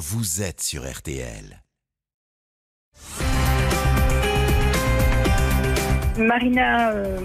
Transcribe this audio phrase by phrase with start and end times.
[0.00, 1.60] vous êtes sur RTL.
[6.16, 7.18] Marina euh,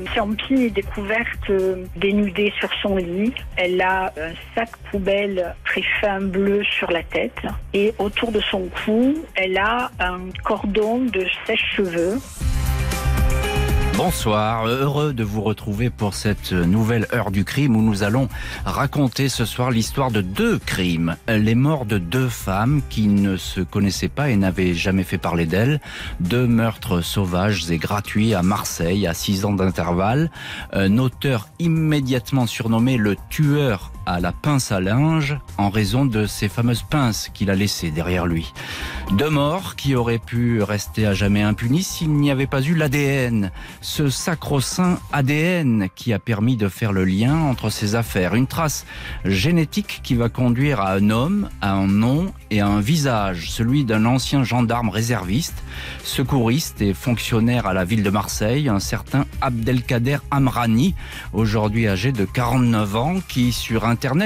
[0.49, 3.33] est découverte euh, dénudée sur son lit.
[3.55, 7.39] Elle a un sac poubelle très fin bleu sur la tête
[7.73, 12.19] et autour de son cou, elle a un cordon de sèche-cheveux.
[13.97, 18.27] Bonsoir, heureux de vous retrouver pour cette nouvelle heure du crime où nous allons
[18.65, 21.15] raconter ce soir l'histoire de deux crimes.
[21.29, 25.45] Les morts de deux femmes qui ne se connaissaient pas et n'avaient jamais fait parler
[25.45, 25.79] d'elles.
[26.19, 30.29] Deux meurtres sauvages et gratuits à Marseille à six ans d'intervalle.
[30.73, 36.49] Un auteur immédiatement surnommé le tueur à la pince à linge en raison de ces
[36.49, 38.53] fameuses pinces qu'il a laissées derrière lui.
[39.11, 43.51] Deux morts qui auraient pu rester à jamais impunis s'il n'y avait pas eu l'ADN,
[43.81, 48.35] ce sacro-saint ADN qui a permis de faire le lien entre ces affaires.
[48.35, 48.85] Une trace
[49.23, 53.85] génétique qui va conduire à un homme, à un nom et à un visage, celui
[53.85, 55.63] d'un ancien gendarme réserviste,
[56.03, 60.95] secouriste et fonctionnaire à la ville de Marseille, un certain Abdelkader Amrani,
[61.33, 63.85] aujourd'hui âgé de 49 ans, qui sur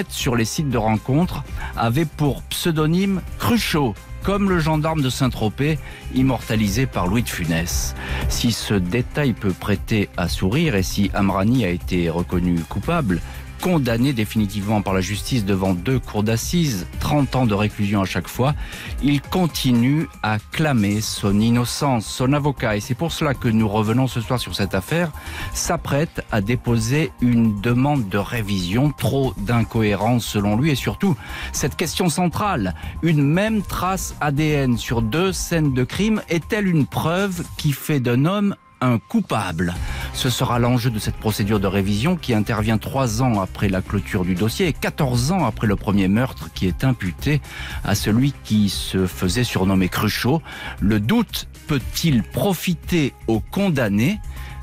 [0.09, 1.44] Sur les sites de rencontres,
[1.78, 5.80] avait pour pseudonyme Cruchot, comme le gendarme de Saint-Tropez,
[6.14, 7.95] immortalisé par Louis de Funès.
[8.30, 13.22] Si ce détail peut prêter à sourire et si Amrani a été reconnu coupable,
[13.61, 18.27] condamné définitivement par la justice devant deux cours d'assises, 30 ans de réclusion à chaque
[18.27, 18.55] fois,
[19.03, 22.05] il continue à clamer son innocence.
[22.05, 25.11] Son avocat, et c'est pour cela que nous revenons ce soir sur cette affaire,
[25.53, 31.15] s'apprête à déposer une demande de révision, trop d'incohérence selon lui, et surtout
[31.52, 37.43] cette question centrale, une même trace ADN sur deux scènes de crime est-elle une preuve
[37.57, 39.73] qui fait d'un homme un coupable.
[40.13, 44.25] Ce sera l'enjeu de cette procédure de révision qui intervient trois ans après la clôture
[44.25, 47.41] du dossier et 14 ans après le premier meurtre qui est imputé
[47.83, 50.41] à celui qui se faisait surnommer Cruchot.
[50.80, 54.19] Le doute peut-il profiter aux condamnés?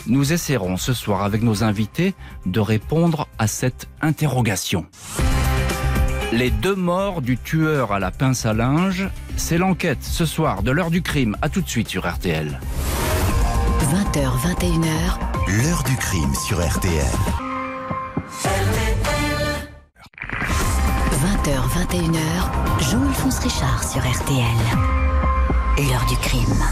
[0.07, 2.15] Nous essaierons ce soir avec nos invités
[2.47, 4.87] de répondre à cette interrogation.
[6.33, 10.71] Les deux morts du tueur à la pince à linge, c'est l'enquête ce soir de
[10.71, 11.37] l'heure du crime.
[11.41, 12.61] À tout de suite sur RTL.
[13.81, 15.63] 20h, 21h.
[15.63, 17.05] L'heure du crime sur RTL.
[21.23, 22.91] 20h, 21h.
[22.91, 24.45] Jean-Alphonse Richard sur RTL.
[25.79, 26.65] L'heure du crime.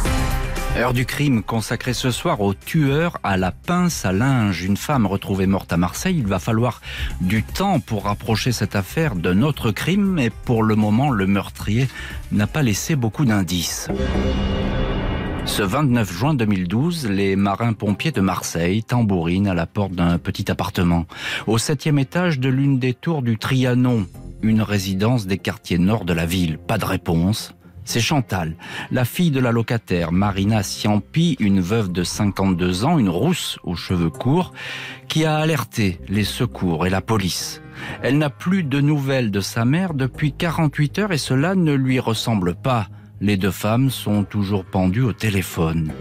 [0.76, 4.64] Heure du crime consacrée ce soir au tueur à la pince à linge.
[4.64, 6.16] Une femme retrouvée morte à Marseille.
[6.18, 6.80] Il va falloir
[7.20, 11.88] du temps pour rapprocher cette affaire d'un autre crime, mais pour le moment, le meurtrier
[12.32, 13.88] n'a pas laissé beaucoup d'indices.
[15.46, 21.06] Ce 29 juin 2012, les marins-pompiers de Marseille tambourinent à la porte d'un petit appartement,
[21.46, 24.06] au septième étage de l'une des tours du Trianon,
[24.42, 26.58] une résidence des quartiers nord de la ville.
[26.58, 27.54] Pas de réponse.
[27.84, 28.56] C'est Chantal,
[28.90, 33.76] la fille de la locataire, Marina Ciampi, une veuve de 52 ans, une rousse aux
[33.76, 34.54] cheveux courts,
[35.06, 37.60] qui a alerté les secours et la police.
[38.02, 42.00] Elle n'a plus de nouvelles de sa mère depuis 48 heures et cela ne lui
[42.00, 42.88] ressemble pas.
[43.20, 45.92] Les deux femmes sont toujours pendues au téléphone.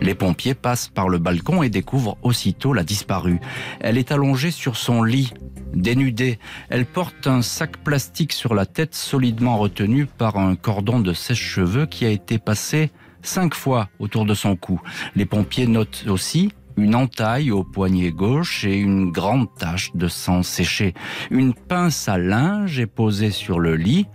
[0.00, 3.40] Les pompiers passent par le balcon et découvrent aussitôt la disparue.
[3.80, 5.32] Elle est allongée sur son lit,
[5.74, 6.38] dénudée.
[6.68, 11.86] Elle porte un sac plastique sur la tête solidement retenu par un cordon de sèche-cheveux
[11.86, 12.90] qui a été passé
[13.22, 14.80] cinq fois autour de son cou.
[15.14, 20.42] Les pompiers notent aussi une entaille au poignet gauche et une grande tache de sang
[20.42, 20.94] séché.
[21.30, 24.06] Une pince à linge est posée sur le lit.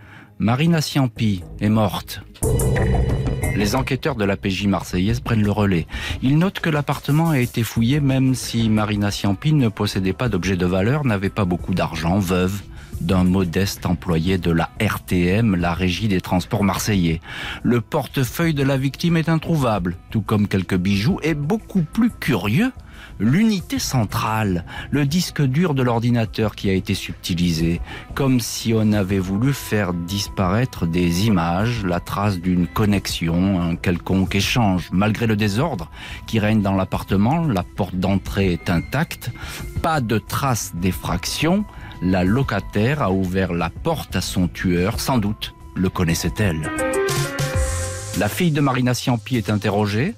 [0.41, 2.23] Marina Ciampi est morte.
[3.55, 5.85] Les enquêteurs de la PJ marseillaise prennent le relais.
[6.23, 10.55] Ils notent que l'appartement a été fouillé même si Marina Ciampi ne possédait pas d'objets
[10.55, 12.59] de valeur, n'avait pas beaucoup d'argent, veuve
[13.01, 17.21] d'un modeste employé de la RTM, la régie des transports marseillais.
[17.61, 22.71] Le portefeuille de la victime est introuvable, tout comme quelques bijoux, et beaucoup plus curieux,
[23.19, 27.81] l'unité centrale, le disque dur de l'ordinateur qui a été subtilisé,
[28.15, 34.35] comme si on avait voulu faire disparaître des images, la trace d'une connexion, un quelconque
[34.35, 34.89] échange.
[34.91, 35.89] Malgré le désordre
[36.27, 39.31] qui règne dans l'appartement, la porte d'entrée est intacte,
[39.81, 41.65] pas de trace d'effraction,
[42.01, 46.69] la locataire a ouvert la porte à son tueur, sans doute le connaissait-elle.
[48.19, 50.15] La fille de Marina Ciampi est interrogée.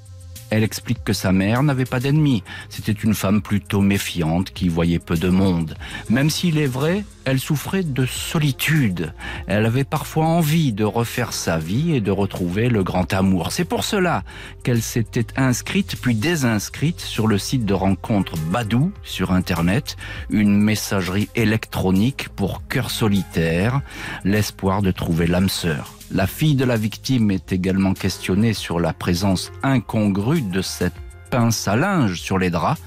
[0.55, 2.43] Elle explique que sa mère n'avait pas d'ennemis.
[2.69, 5.75] C'était une femme plutôt méfiante qui voyait peu de monde.
[6.11, 9.13] Même s'il est vrai elle souffrait de solitude.
[9.47, 13.51] Elle avait parfois envie de refaire sa vie et de retrouver le grand amour.
[13.51, 14.23] C'est pour cela
[14.63, 19.97] qu'elle s'était inscrite puis désinscrite sur le site de rencontre Badou sur Internet,
[20.29, 23.81] une messagerie électronique pour cœur solitaire,
[24.23, 25.93] l'espoir de trouver l'âme sœur.
[26.11, 30.93] La fille de la victime est également questionnée sur la présence incongrue de cette
[31.31, 32.79] pince à linge sur les draps.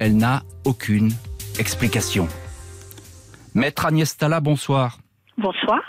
[0.00, 1.12] Elle n'a aucune
[1.58, 2.26] explication.
[3.54, 4.98] Maître Agnès Tala, bonsoir.
[5.36, 5.80] Bonsoir.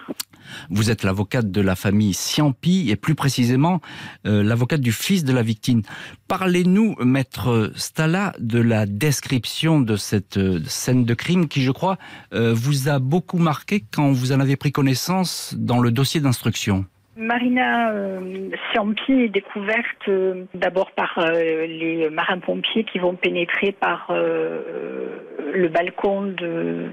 [0.69, 3.79] Vous êtes l'avocate de la famille Siampi et plus précisément
[4.25, 5.81] euh, l'avocate du fils de la victime.
[6.27, 11.97] Parlez-nous, maître Stala, de la description de cette euh, scène de crime qui, je crois,
[12.33, 16.85] euh, vous a beaucoup marqué quand vous en avez pris connaissance dans le dossier d'instruction.
[17.15, 20.09] Marina euh, Siampi est découverte
[20.53, 26.89] d'abord par les marins-pompiers qui vont pénétrer par le balcon de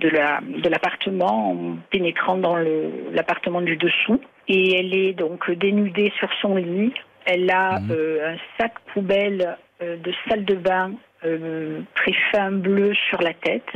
[0.00, 2.56] de la de l'appartement en pénétrant dans
[3.12, 6.92] l'appartement du dessous et elle est donc dénudée sur son lit.
[7.24, 7.90] Elle a mhm.
[7.90, 10.92] euh, un sac poubelle euh, de salle de bain
[11.24, 13.72] euh, très fin bleu sur la tête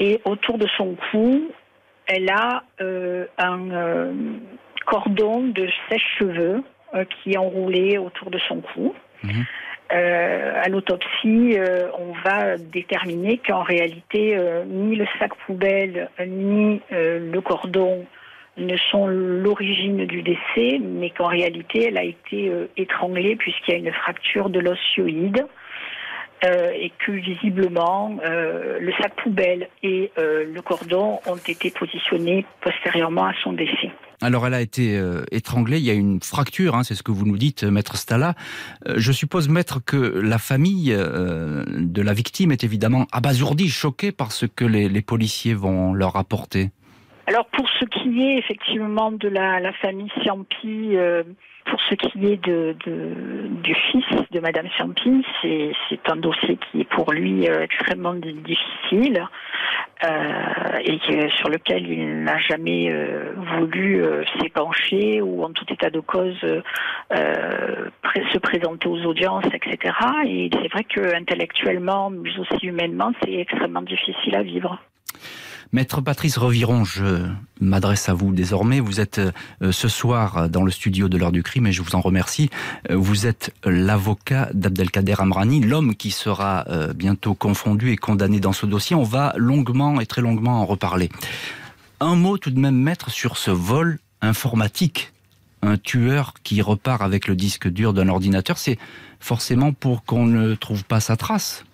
[0.00, 1.50] et autour de son cou,
[2.06, 2.64] elle a
[3.38, 4.12] un
[4.86, 6.62] cordon de sèche-cheveux
[7.08, 8.94] qui est enroulé autour de son cou.
[9.22, 9.44] Mhm.
[9.94, 16.80] Euh, à l'autopsie, euh, on va déterminer qu'en réalité, euh, ni le sac poubelle ni
[16.90, 18.04] le cordon
[18.56, 23.78] ne sont l'origine du décès, mais qu'en réalité, elle a été étranglée puisqu'il y a
[23.78, 25.46] une fracture de l'osioïde.
[26.44, 33.52] Et que visiblement le sac poubelle et le cordon ont été positionnés postérieurement à son
[33.52, 33.90] décès.
[34.24, 37.12] Alors elle a été euh, étranglée, il y a une fracture, hein, c'est ce que
[37.12, 38.34] vous nous dites, maître Stala.
[38.88, 44.12] Euh, je suppose, maître, que la famille euh, de la victime est évidemment abasourdie, choquée
[44.12, 46.70] par ce que les, policiers vont leur apporter.
[47.26, 50.96] Alors pour ce qui est effectivement de la, la famille Siampi,
[51.64, 52.76] pour ce qui est de,
[53.62, 59.26] du fils de Madame Champi, c'est un dossier qui est pour lui euh, extrêmement difficile
[60.04, 60.98] euh, et
[61.38, 64.04] sur lequel il n'a jamais euh, voulu
[64.40, 66.38] s'épancher ou en tout état de cause
[68.32, 69.94] se présenter aux audiences, etc.
[70.26, 74.78] Et c'est vrai que intellectuellement, mais aussi humainement, c'est extrêmement difficile à vivre.
[75.72, 77.26] Maître Patrice Reviron, je
[77.60, 78.80] m'adresse à vous désormais.
[78.80, 81.94] Vous êtes euh, ce soir dans le studio de l'heure du crime et je vous
[81.94, 82.50] en remercie.
[82.90, 88.52] Euh, vous êtes l'avocat d'Abdelkader Amrani, l'homme qui sera euh, bientôt confondu et condamné dans
[88.52, 88.94] ce dossier.
[88.94, 91.08] On va longuement et très longuement en reparler.
[92.00, 95.12] Un mot tout de même, maître, sur ce vol informatique.
[95.62, 98.78] Un tueur qui repart avec le disque dur d'un ordinateur, c'est
[99.18, 101.64] forcément pour qu'on ne trouve pas sa trace.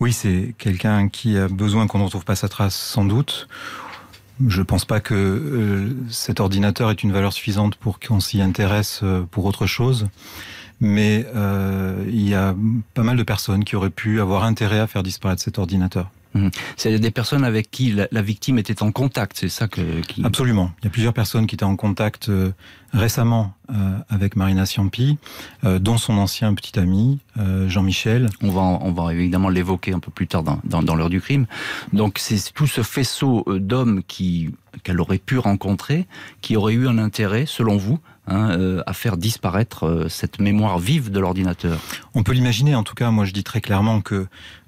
[0.00, 3.48] Oui, c'est quelqu'un qui a besoin qu'on ne retrouve pas sa trace, sans doute.
[4.46, 8.42] Je ne pense pas que euh, cet ordinateur ait une valeur suffisante pour qu'on s'y
[8.42, 10.08] intéresse euh, pour autre chose.
[10.80, 12.54] Mais euh, il y a
[12.92, 16.10] pas mal de personnes qui auraient pu avoir intérêt à faire disparaître cet ordinateur.
[16.36, 16.50] Mhm.
[16.76, 20.00] C'est des personnes avec qui la, victime était en contact, c'est ça que...
[20.02, 20.24] Qui...
[20.24, 20.72] Absolument.
[20.80, 22.52] Il y a plusieurs personnes qui étaient en contact euh,
[22.92, 25.18] récemment euh, avec Marina Ciampi,
[25.64, 27.18] euh, dont son ancien petit ami,
[27.68, 28.28] Jean-Michel.
[28.42, 31.20] On va, on va évidemment l'évoquer un peu plus tard dans, dans, dans l'heure du
[31.20, 31.46] crime.
[31.92, 34.50] Donc c'est tout ce faisceau d'hommes qui
[34.82, 36.06] qu'elle aurait pu rencontrer,
[36.42, 37.98] qui aurait eu un intérêt, selon vous,
[38.28, 41.78] Hein, euh, à faire disparaître euh, cette mémoire vive de l'ordinateur
[42.12, 44.26] On peut l'imaginer, en tout cas, moi je dis très clairement que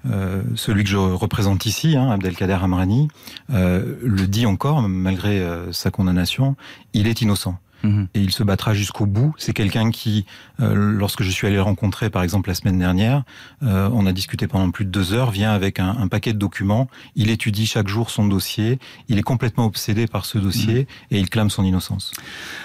[0.09, 3.09] euh, celui que je représente ici, hein, Abdelkader Amrani,
[3.49, 6.55] le dit encore, malgré sa condamnation,
[6.93, 7.59] il est innocent.
[7.83, 8.07] Mhm.
[8.13, 9.33] Et il se battra jusqu'au bout.
[9.37, 10.25] C'est quelqu'un qui,
[10.59, 13.23] euh, lorsque je suis allé le rencontrer, par exemple la semaine dernière,
[13.63, 16.87] euh, on a discuté pendant plus de deux heures, vient avec un, paquet de documents.
[17.15, 18.79] Il étudie chaque jour son dossier.
[19.07, 20.85] Il est complètement obsédé par ce dossier mhm.
[21.11, 22.11] et il clame son innocence.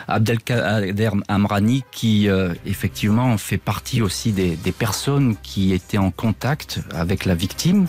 [0.09, 6.81] Abdelkader Amrani, qui euh, effectivement fait partie aussi des, des personnes qui étaient en contact
[6.93, 7.87] avec la victime.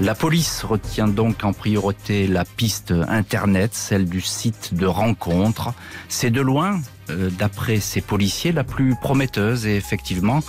[0.00, 5.74] La police retient donc en priorité la piste Internet, celle du site de rencontre.
[6.08, 6.80] C'est de loin,
[7.10, 10.40] euh, d'après ces policiers, la plus prometteuse et effectivement,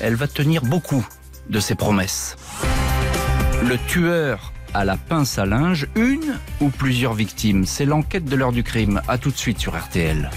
[0.00, 1.06] elle va tenir beaucoup
[1.50, 2.36] de ses promesses.
[3.62, 8.52] Le tueur à la pince à linge, une ou plusieurs victimes C'est l'enquête de l'heure
[8.52, 9.02] du crime.
[9.08, 10.30] À tout de suite sur RTL.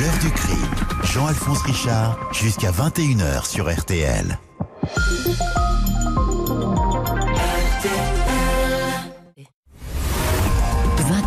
[0.00, 0.70] L'heure du crime.
[1.04, 4.38] Jean-Alphonse Richard, jusqu'à 21h sur RTL.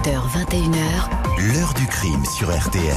[0.04, 1.54] 20h, 21h.
[1.54, 2.94] L'heure du crime sur RTL.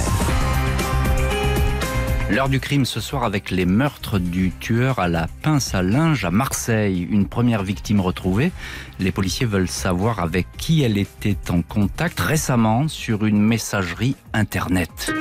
[2.30, 6.24] L'heure du crime ce soir avec les meurtres du tueur à la pince à linge
[6.24, 7.06] à Marseille.
[7.08, 8.50] Une première victime retrouvée.
[8.98, 15.12] Les policiers veulent savoir avec qui elle était en contact récemment sur une messagerie Internet.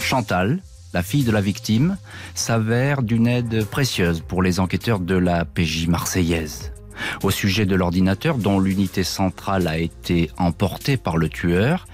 [0.00, 0.58] Chantal,
[0.92, 1.96] la fille de la victime,
[2.34, 6.72] s'avère d'une aide précieuse pour les enquêteurs de la PJ marseillaise.
[7.22, 11.86] Au sujet de l'ordinateur dont l'unité centrale a été emportée par le tueur,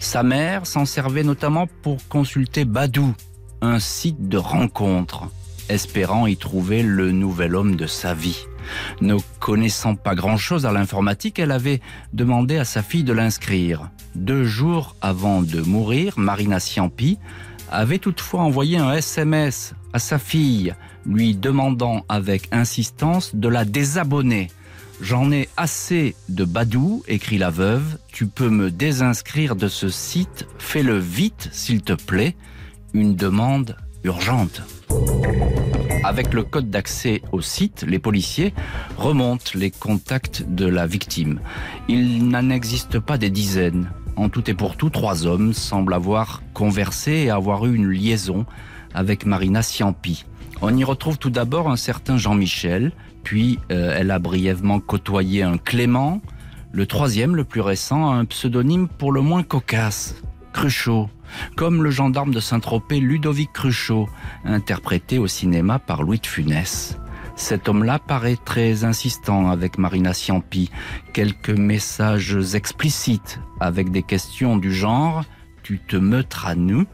[0.00, 3.14] sa mère s'en servait notamment pour consulter Badou,
[3.60, 5.28] un site de rencontre,
[5.68, 8.46] espérant y trouver le nouvel homme de sa vie.
[9.00, 11.80] Ne connaissant pas grand-chose à l'informatique, elle avait
[12.12, 13.90] demandé à sa fille de l'inscrire.
[14.14, 17.18] Deux jours avant de mourir, Marina Ciampi
[17.70, 20.74] avait toutefois envoyé un SMS à sa fille,
[21.06, 24.48] lui demandant avec insistance de la désabonner.
[25.00, 27.98] J'en ai assez de Badou, écrit la veuve.
[28.08, 30.46] Tu peux me désinscrire de ce site.
[30.58, 32.34] Fais-le vite, s'il te plaît.
[32.94, 34.62] Une demande urgente.
[36.02, 38.54] Avec le code d'accès au site, les policiers
[38.96, 41.40] remontent les contacts de la victime.
[41.88, 43.90] Il n'en existe pas des dizaines.
[44.16, 48.46] En tout et pour tout, trois hommes semblent avoir conversé et avoir eu une liaison
[48.94, 50.24] avec Marina Ciampi.
[50.60, 52.92] On y retrouve tout d'abord un certain Jean-Michel,
[53.22, 56.20] puis euh, elle a brièvement côtoyé un Clément.
[56.72, 60.16] Le troisième, le plus récent, a un pseudonyme pour le moins cocasse,
[60.52, 61.08] Cruchot,
[61.56, 64.08] comme le gendarme de Saint-Tropez Ludovic Cruchot,
[64.44, 66.98] interprété au cinéma par Louis de Funès.
[67.36, 70.70] Cet homme-là paraît très insistant avec Marina Ciampi.
[71.12, 75.24] Quelques messages explicites avec des questions du genre
[75.62, 76.84] «Tu te meutras nous?»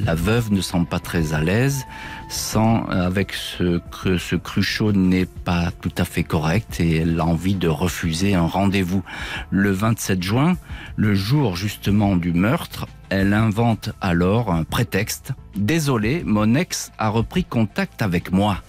[0.00, 1.84] La veuve ne semble pas très à l'aise
[2.28, 7.24] sans avec ce que ce Cruchot n'est pas tout à fait correct et elle a
[7.24, 9.02] envie de refuser un rendez-vous.
[9.50, 10.56] Le 27 juin,
[10.96, 15.32] le jour justement du meurtre, elle invente alors un prétexte.
[15.54, 18.62] Désolé, mon ex a repris contact avec moi.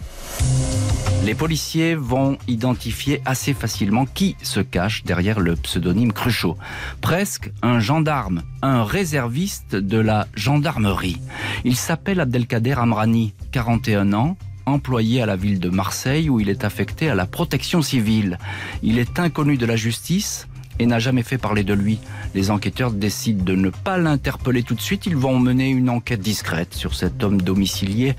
[1.25, 6.55] Les policiers vont identifier assez facilement qui se cache derrière le pseudonyme Cruchot.
[7.01, 11.17] Presque un gendarme, un réserviste de la gendarmerie.
[11.63, 16.63] Il s'appelle Abdelkader Amrani, 41 ans, employé à la ville de Marseille où il est
[16.63, 18.38] affecté à la protection civile.
[18.84, 21.98] Il est inconnu de la justice et n'a jamais fait parler de lui.
[22.36, 25.08] Les enquêteurs décident de ne pas l'interpeller tout de suite.
[25.08, 28.15] Ils vont mener une enquête discrète sur cet homme domicilié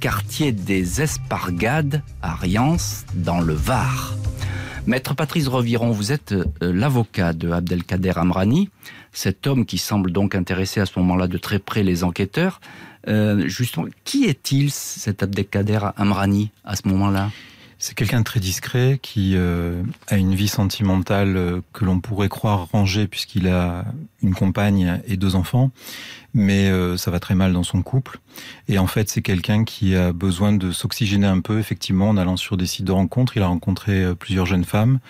[0.00, 4.14] quartier des Espargades à Riance, dans le Var.
[4.86, 8.70] Maître Patrice Reviron, vous êtes euh, l'avocat de Abdelkader Amrani,
[9.12, 12.62] cet homme qui semble donc intéresser à ce moment-là de très près les enquêteurs.
[13.08, 17.30] Euh, justement, qui est-il, cet Abdelkader Amrani, à ce moment-là?
[17.80, 22.28] C'est quelqu'un de très discret qui euh, a une vie sentimentale euh, que l'on pourrait
[22.28, 23.86] croire rangée puisqu'il a
[24.22, 25.70] une compagne et deux enfants,
[26.34, 28.20] mais euh, ça va très mal dans son couple.
[28.68, 32.36] Et en fait, c'est quelqu'un qui a besoin de s'oxygéner un peu, effectivement, en allant
[32.36, 33.38] sur des sites de rencontres.
[33.38, 35.00] Il a rencontré plusieurs jeunes femmes,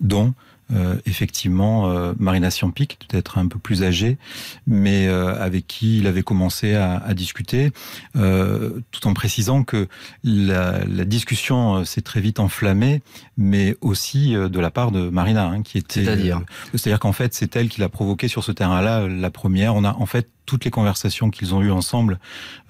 [0.00, 0.32] dont
[0.72, 4.18] euh, effectivement euh, Marina Siampic, peut-être un peu plus âgée,
[4.66, 7.70] mais euh, avec qui il avait commencé à, à discuter,
[8.14, 9.88] tout en précisant que
[10.24, 13.02] la, la discussion s'est très vite enflammée,
[13.36, 16.04] mais aussi de la part de Marina, hein, qui était...
[16.04, 16.40] C'est-à-dire
[16.74, 19.74] C'est-à-dire qu'en fait, c'est elle qui l'a provoqué sur ce terrain-là, la première.
[19.74, 22.18] On a en fait toutes les conversations qu'ils ont eues ensemble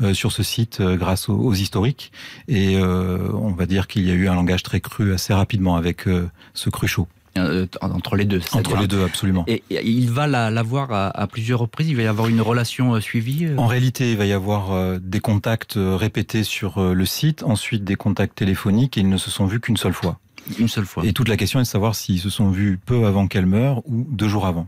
[0.03, 2.13] euh, sur ce site euh, grâce aux, aux, historiques.
[2.47, 5.77] Et euh, on va dire qu'il y a eu un langage très cru assez rapidement
[5.77, 6.05] avec
[6.53, 7.09] ce Cruchot.
[7.39, 8.41] Euh, entre les deux.
[8.53, 9.45] Entre les deux, absolument.
[9.47, 11.89] Et, il va la, la voir à, à, plusieurs reprises.
[11.89, 13.47] Il va y avoir une relation euh, suivie.
[13.47, 17.97] Euh En réalité, il va y avoir des contacts répétés sur le site, ensuite des
[17.97, 20.19] contacts téléphoniques, et ils ne se sont vus qu'une seule fois.
[20.59, 21.05] Une seule fois.
[21.05, 23.83] Et toute la question est de savoir s'ils se sont vus peu avant qu'elle meure
[23.87, 24.67] ou deux jours avant.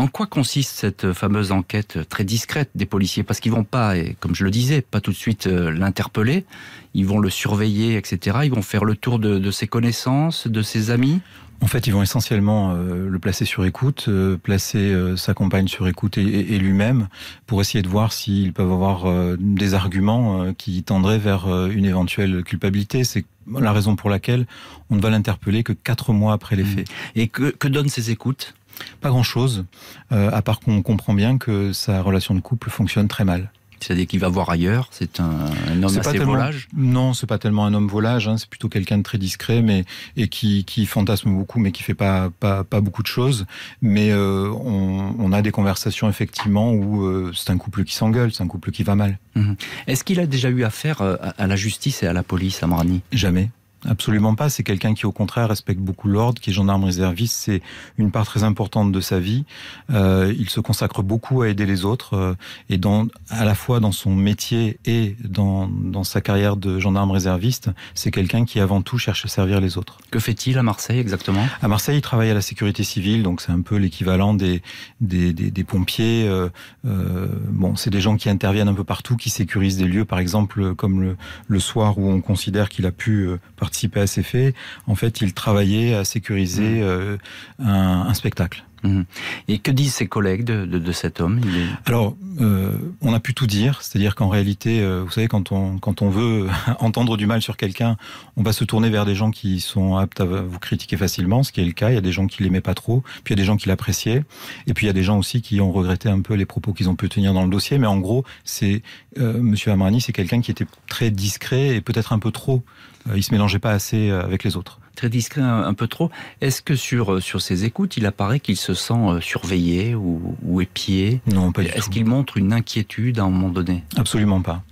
[0.00, 3.22] En quoi consiste cette fameuse enquête très discrète des policiers?
[3.22, 6.46] Parce qu'ils vont pas, et comme je le disais, pas tout de suite l'interpeller.
[6.94, 8.38] Ils vont le surveiller, etc.
[8.44, 11.20] Ils vont faire le tour de, de ses connaissances, de ses amis?
[11.60, 15.68] En fait, ils vont essentiellement euh, le placer sur écoute, euh, placer euh, sa compagne
[15.68, 17.08] sur écoute et, et lui-même,
[17.46, 21.68] pour essayer de voir s'ils peuvent avoir euh, des arguments euh, qui tendraient vers euh,
[21.68, 23.04] une éventuelle culpabilité.
[23.04, 24.46] C'est la raison pour laquelle
[24.88, 26.88] on ne va l'interpeller que quatre mois après les faits.
[27.16, 28.54] Et que, que donnent ces écoutes?
[29.00, 29.64] Pas grand-chose,
[30.10, 33.50] à part qu'on comprend bien que sa relation de couple fonctionne très mal.
[33.80, 34.88] C'est-à-dire qu'il va voir ailleurs.
[34.90, 35.30] C'est un,
[35.68, 36.68] un, homme assez volage.
[36.76, 38.28] Non, c'est pas tellement un homme volage.
[38.28, 39.84] Hein, c'est plutôt quelqu'un de très discret, mais
[40.16, 43.46] et qui, qui fantasme beaucoup, mais qui fait pas pas, pas beaucoup de choses.
[43.80, 48.32] Mais euh, on, on, a des conversations effectivement où euh, c'est un couple qui s'engueule,
[48.32, 49.18] c'est un couple qui va mal.
[49.34, 49.54] Mmh.
[49.86, 53.00] Est-ce qu'il a déjà eu affaire euh, à la justice et à la police, Amrani
[53.12, 53.50] Jamais.
[53.88, 54.50] Absolument pas.
[54.50, 57.36] C'est quelqu'un qui, au contraire, respecte beaucoup l'ordre, qui est gendarme réserviste.
[57.36, 57.62] C'est
[57.96, 59.44] une part très importante de sa vie.
[59.90, 62.34] Euh, il se consacre beaucoup à aider les autres euh,
[62.68, 67.10] et dans, à la fois dans son métier et dans, dans sa carrière de gendarme
[67.10, 69.98] réserviste, c'est quelqu'un qui, avant tout, cherche à servir les autres.
[70.10, 71.46] Que fait-il à Marseille exactement?
[71.62, 74.62] À Marseille, il travaille à la sécurité civile, donc c'est un peu l'équivalent des,
[75.00, 76.28] des, des, des pompiers.
[76.28, 76.48] Euh,
[76.84, 80.18] euh bon, c'est des gens qui interviennent un peu partout, qui sécurisent des lieux, par
[80.18, 81.16] exemple, comme le,
[81.48, 83.30] le soir où on considère qu'il a pu
[83.70, 84.54] participer à ces faits,
[84.88, 86.82] en fait, il travaillait à sécuriser mmh.
[86.82, 87.16] euh,
[87.60, 88.64] un, un spectacle.
[88.82, 89.02] Mmh.
[89.48, 91.38] Et que disent ses collègues de, de, de cet homme?
[91.38, 91.88] Est...
[91.88, 92.72] Alors, euh,
[93.02, 96.08] on a pu tout dire, c'est-à-dire qu'en réalité, euh, vous savez, quand on, quand on
[96.08, 96.48] veut
[96.78, 97.96] entendre du mal sur quelqu'un,
[98.36, 101.52] on va se tourner vers des gens qui sont aptes à vous critiquer facilement, ce
[101.52, 101.90] qui est le cas.
[101.90, 103.56] Il y a des gens qui l'aimaient pas trop, puis il y a des gens
[103.56, 104.24] qui l'appréciaient,
[104.66, 106.72] et puis il y a des gens aussi qui ont regretté un peu les propos
[106.72, 107.76] qu'ils ont pu tenir dans le dossier.
[107.78, 108.82] Mais en gros, c'est
[109.18, 112.64] euh, Monsieur Amrani, c'est quelqu'un qui était très discret et peut-être un peu trop.
[113.08, 115.86] Euh, il se mélangeait pas assez euh, avec les autres très discret un, un peu
[115.86, 116.10] trop.
[116.42, 120.60] Est-ce que sur euh, sur ses écoutes, il apparaît qu'il se sent surveillé ou, ou
[120.60, 121.22] épié?
[121.26, 121.78] Non, pas du tout.
[121.78, 123.84] Est-ce qu'il montre une inquiétude à un moment donné?
[123.96, 124.62] Absolument pas.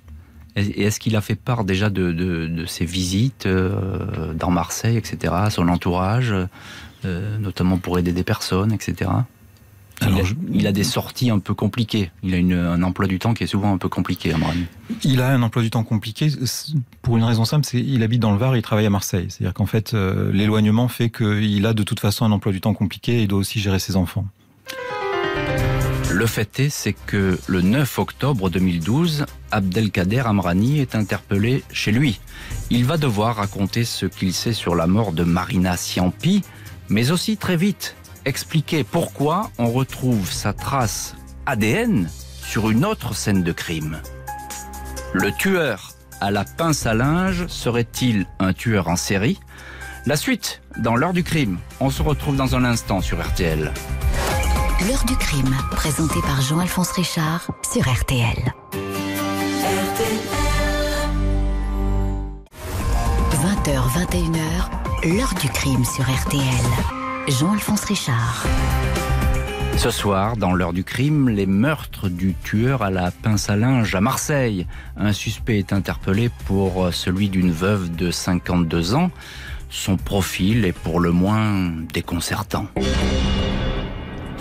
[0.57, 4.97] Et est-ce qu'il a fait part déjà de, de, de ses visites euh, dans Marseille,
[4.97, 6.35] etc., à son entourage,
[7.05, 9.11] euh, notamment pour aider des personnes, etc.
[10.01, 10.35] Alors, il, a, je...
[10.53, 12.11] il, a, des sorties un peu compliquées.
[12.23, 14.67] Il a une, un emploi du temps qui est souvent un peu compliqué, Amrani.
[15.03, 16.31] Il a un emploi du temps compliqué
[17.03, 19.27] pour une raison simple, c'est qu'il habite dans le Var et il travaille à Marseille.
[19.29, 22.75] C'est-à-dire qu'en fait, euh, l'éloignement fait qu'il a de toute façon un emploi du temps
[22.75, 24.27] compliqué et il doit aussi gérer ses enfants.
[26.11, 32.19] Le fait est, c'est que le 9 octobre 2012, Abdelkader Amrani est interpellé chez lui.
[32.71, 36.43] Il va devoir raconter ce qu'il sait sur la mort de Marina Siampi,
[36.89, 37.95] mais aussi très vite
[38.29, 41.17] expliquer pourquoi on retrouve sa trace
[41.47, 42.09] ADN
[42.43, 44.01] sur une autre scène de crime.
[45.15, 49.41] Le tueur à la pince à linge serait-il un tueur en série?
[50.07, 51.59] La suite, dans l'heure du crime.
[51.81, 53.73] On se retrouve dans un instant sur RTL.
[54.87, 58.53] L'heure du crime, présentée par Jean-Alphonse Richard sur RTL.
[58.71, 60.29] RTL.
[63.33, 67.08] 20h, 21h, l'heure du crime sur RTL.
[67.31, 68.47] Jean-Alphonse Richard.
[69.77, 73.95] Ce soir, dans l'heure du crime, les meurtres du tueur à la pince à linge
[73.95, 74.67] à Marseille.
[74.97, 79.11] Un suspect est interpellé pour celui d'une veuve de 52 ans.
[79.69, 82.67] Son profil est pour le moins déconcertant.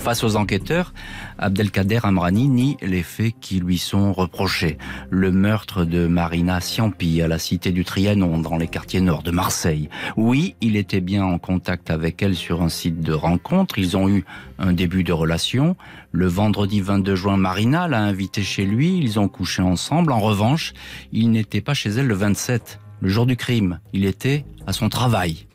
[0.07, 0.93] Face aux enquêteurs,
[1.37, 4.77] Abdelkader Amrani nie les faits qui lui sont reprochés.
[5.09, 9.31] Le meurtre de Marina Siampi à la cité du Trianon dans les quartiers nord de
[9.31, 9.89] Marseille.
[10.15, 13.79] Oui, il était bien en contact avec elle sur un site de rencontre.
[13.79, 14.23] Ils ont eu
[14.59, 15.75] un début de relation.
[16.13, 18.99] Le vendredi 22 juin, Marina l'a invité chez lui.
[18.99, 20.13] Ils ont couché ensemble.
[20.13, 20.73] En revanche,
[21.11, 23.79] il n'était pas chez elle le 27, le jour du crime.
[23.93, 25.47] Il était à son travail.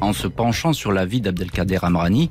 [0.00, 2.30] En se penchant sur la vie d'Abdelkader Amrani,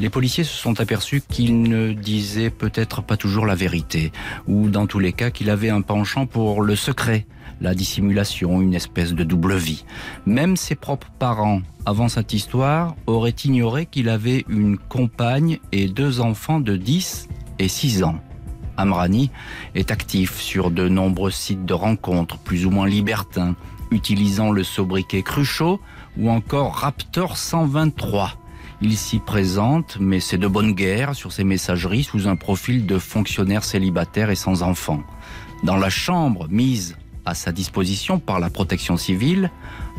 [0.00, 4.12] les policiers se sont aperçus qu'il ne disait peut-être pas toujours la vérité,
[4.46, 7.26] ou dans tous les cas qu'il avait un penchant pour le secret,
[7.60, 9.84] la dissimulation, une espèce de double vie.
[10.26, 16.20] Même ses propres parents, avant cette histoire, auraient ignoré qu'il avait une compagne et deux
[16.20, 18.20] enfants de 10 et 6 ans.
[18.78, 19.30] Amrani
[19.74, 23.54] est actif sur de nombreux sites de rencontres plus ou moins libertins,
[23.90, 25.80] utilisant le sobriquet Cruchot
[26.16, 28.32] ou encore Raptor 123.
[28.80, 32.98] Il s'y présente, mais c'est de bonne guerre sur ses messageries sous un profil de
[32.98, 35.02] fonctionnaire célibataire et sans enfant.
[35.64, 39.50] Dans la chambre mise à sa disposition par la protection civile,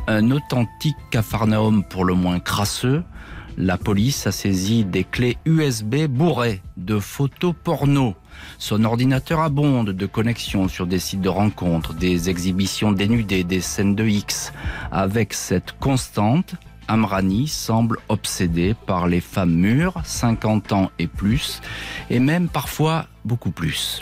[0.08, 3.04] un authentique cafarnaum pour le moins crasseux,
[3.58, 8.16] la police a saisi des clés USB bourrées de photos porno.
[8.58, 13.96] Son ordinateur abonde de connexions sur des sites de rencontres, des exhibitions dénudées, des scènes
[13.96, 14.54] de X.
[14.92, 16.56] Avec cette constante,
[16.88, 21.62] Amrani semble obsédé par les femmes mûres, 50 ans et plus,
[22.10, 24.02] et même parfois beaucoup plus.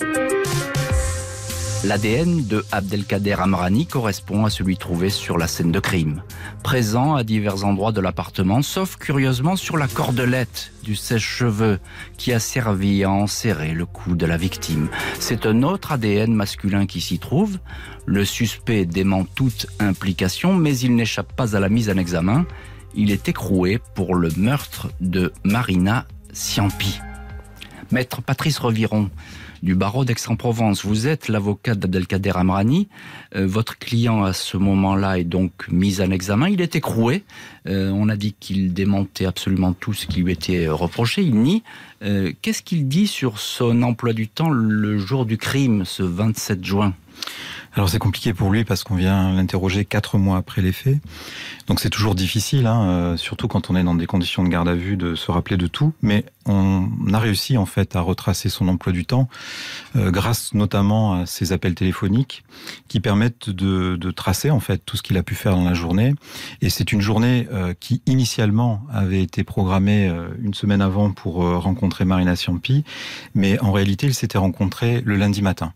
[1.83, 6.23] L'ADN de Abdelkader Amrani correspond à celui trouvé sur la scène de crime,
[6.63, 11.79] présent à divers endroits de l'appartement, sauf curieusement sur la cordelette du sèche-cheveux
[12.17, 14.89] qui a servi à enserrer le cou de la victime.
[15.19, 17.59] C'est un autre ADN masculin qui s'y trouve.
[18.05, 22.45] Le suspect dément toute implication, mais il n'échappe pas à la mise en examen.
[22.95, 26.99] Il est écroué pour le meurtre de Marina Siampi.
[27.91, 29.09] Maître Patrice Reviron,
[29.63, 30.85] du barreau d'Aix-en-Provence.
[30.85, 32.87] Vous êtes l'avocat d'Abdelkader Amrani.
[33.35, 36.49] Euh, votre client à ce moment-là est donc mis en examen.
[36.49, 37.23] Il est écroué.
[37.67, 41.21] Euh, on a dit qu'il démentait absolument tout ce qui lui était reproché.
[41.23, 41.63] Il nie.
[42.03, 46.63] Euh, Qu'est-ce qu'il dit sur son emploi du temps le jour du crime, ce 27
[46.63, 46.93] juin?
[47.73, 50.97] Alors c'est compliqué pour lui parce qu'on vient l'interroger quatre mois après les faits.
[51.67, 54.73] Donc c'est toujours difficile, hein, surtout quand on est dans des conditions de garde à
[54.73, 55.93] vue, de se rappeler de tout.
[56.01, 59.27] Mais on a réussi en fait à retracer son emploi du temps
[59.95, 62.43] euh, grâce notamment à ces appels téléphoniques
[62.87, 66.15] qui permettent de, tracer en fait tout ce qu'il a pu faire dans la journée.
[66.61, 72.05] Et c'est une journée euh, qui initialement avait été programmée une semaine avant pour rencontrer
[72.05, 72.83] Marina Ciampi,
[73.35, 75.73] mais en réalité il s'était rencontré le lundi matin.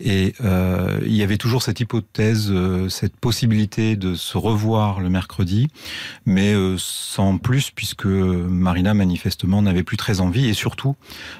[0.00, 5.10] Et euh, il y avait toujours cette hypothèse, euh, cette possibilité de se revoir le
[5.10, 5.68] mercredi,
[6.26, 10.96] mais euh, sans plus puisque Marina manifestement n'avait plus très envie et surtout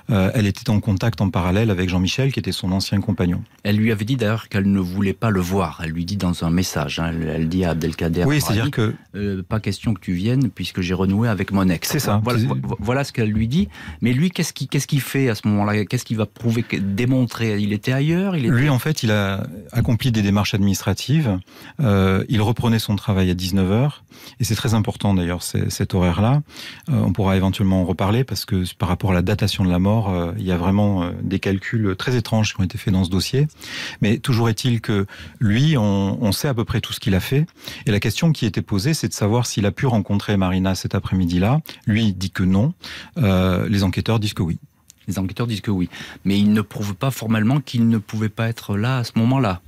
[0.08, 3.42] elle était en contact en parallèle avec Jean-Michel qui était son ancien compagnon.
[3.62, 5.80] Elle lui avait dit d'ailleurs qu'elle ne voulait pas le voir.
[5.84, 8.24] Elle lui dit dans un message, hein, elle, dit à Abdelkader.
[8.24, 8.94] Oui, c'est-à-dire que
[9.42, 11.88] pas question que tu viennes puisque j'ai renoué avec mon ex.
[11.88, 12.20] C'est ça.
[12.22, 12.40] Voilà,
[12.78, 13.68] voilà ce qu'elle lui dit.
[14.00, 15.84] Mais lui, qu'est-ce qu'il fait à ce moment-là?
[15.84, 17.58] Qu'est-ce qu'il va prouver, démontrer?
[17.58, 18.36] Il était ailleurs?
[18.36, 21.38] Il Lui, en fait, il a accompli des démarches administratives.
[21.80, 23.90] Euh, il reprenait son travail à 19h.
[24.38, 26.42] Et c'est très important d'ailleurs, cet horaire-là.
[26.88, 29.78] Euh, on pourra éventuellement en reparler parce que par rapport à la datation de la
[29.78, 32.92] mort, euh, il y a vraiment euh, des calculs très étranges qui ont été faits
[32.92, 33.48] dans ce dossier.
[34.00, 35.06] Mais toujours est-il que
[35.38, 37.46] lui, on, sait à peu près tout ce qu'il a fait.
[37.86, 40.94] Et la question qui était posée, c'est de savoir s'il a pu rencontrer Marina cet
[40.94, 41.60] après-midi-là.
[41.86, 42.72] Lui dit que non.
[43.18, 44.58] Euh, les enquêteurs disent que oui.
[45.08, 45.88] Les enquêteurs disent que oui.
[46.24, 49.60] Mais ils ne prouvent pas formellement qu'il ne pouvait pas être là à ce moment-là.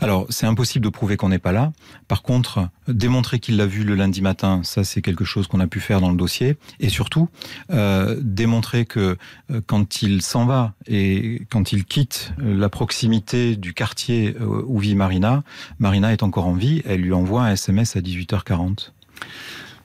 [0.00, 1.72] Alors, c'est impossible de prouver qu'on n'est pas là.
[2.08, 5.66] Par contre, démontrer qu'il l'a vu le lundi matin, ça c'est quelque chose qu'on a
[5.66, 6.56] pu faire dans le dossier.
[6.80, 7.28] Et surtout,
[7.70, 9.16] euh, démontrer que
[9.50, 14.78] euh, quand il s'en va et quand il quitte la proximité du quartier euh, où
[14.78, 15.42] vit Marina,
[15.78, 18.92] Marina est encore en vie, elle lui envoie un SMS à 18h40.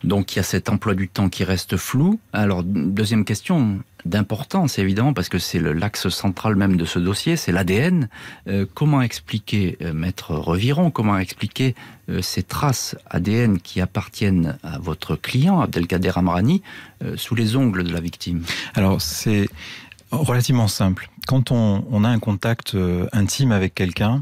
[0.03, 2.19] Donc il y a cet emploi du temps qui reste flou.
[2.33, 7.51] Alors deuxième question d'importance évidemment parce que c'est l'axe central même de ce dossier, c'est
[7.51, 8.09] l'ADN.
[8.47, 11.75] Euh, comment expliquer, euh, maître Reviron, comment expliquer
[12.09, 16.61] euh, ces traces ADN qui appartiennent à votre client Abdelkader Amrani
[17.15, 18.43] sous les ongles de la victime?
[18.73, 19.49] Alors c'est
[20.11, 21.09] relativement simple.
[21.27, 22.75] Quand on, on, a un contact
[23.13, 24.21] intime avec quelqu'un,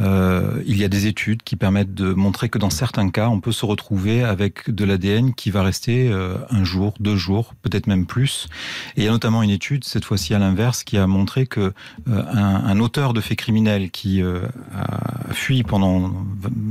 [0.00, 3.40] euh, il y a des études qui permettent de montrer que dans certains cas, on
[3.40, 7.86] peut se retrouver avec de l'ADN qui va rester euh, un jour, deux jours, peut-être
[7.86, 8.48] même plus.
[8.96, 11.60] Et il y a notamment une étude, cette fois-ci à l'inverse, qui a montré que
[11.60, 11.72] euh,
[12.08, 16.12] un, un, auteur de faits criminels qui a fui pendant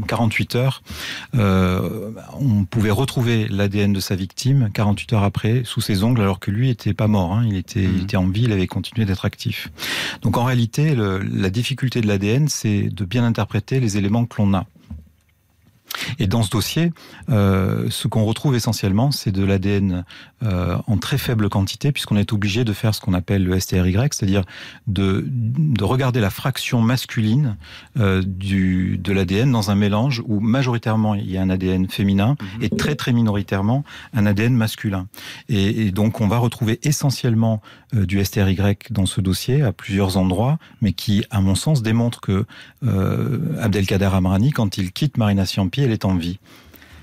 [0.08, 0.84] 48 heures,
[1.34, 6.52] on pouvait retrouver l'ADN de sa victime 48 heures après sous ses ongles, alors que
[6.52, 7.34] lui était pas mort.
[7.34, 8.04] Hein, il était, il mmh.
[8.04, 9.70] était en vie, il avait continué d'être actif.
[10.22, 14.42] Donc en réalité, le, la difficulté de l'ADN, c'est de bien interpréter les éléments que
[14.42, 14.66] l'on a.
[16.20, 16.92] Et dans ce dossier,
[17.30, 20.06] euh, ce qu'on retrouve essentiellement, c'est de l'ADN
[20.44, 23.96] euh, en très faible quantité, puisqu'on est obligé de faire ce qu'on appelle le STRY,
[24.12, 24.44] c'est-à-dire
[24.88, 27.58] de, de, regarder la fraction masculine
[27.98, 32.36] euh, du, de l'ADN dans un mélange où majoritairement il y a un ADN féminin
[32.40, 32.64] mhm.
[32.64, 35.08] et très très minoritairement un ADN masculin.
[35.50, 37.62] Et, et donc on va retrouver essentiellement
[37.96, 38.58] du STRY
[38.90, 42.46] dans ce dossier à plusieurs endroits, mais qui, à mon sens, démontre que
[42.86, 46.40] euh, Abdelkader Amrani, quand il quitte Marina Siampi, elle est en vie.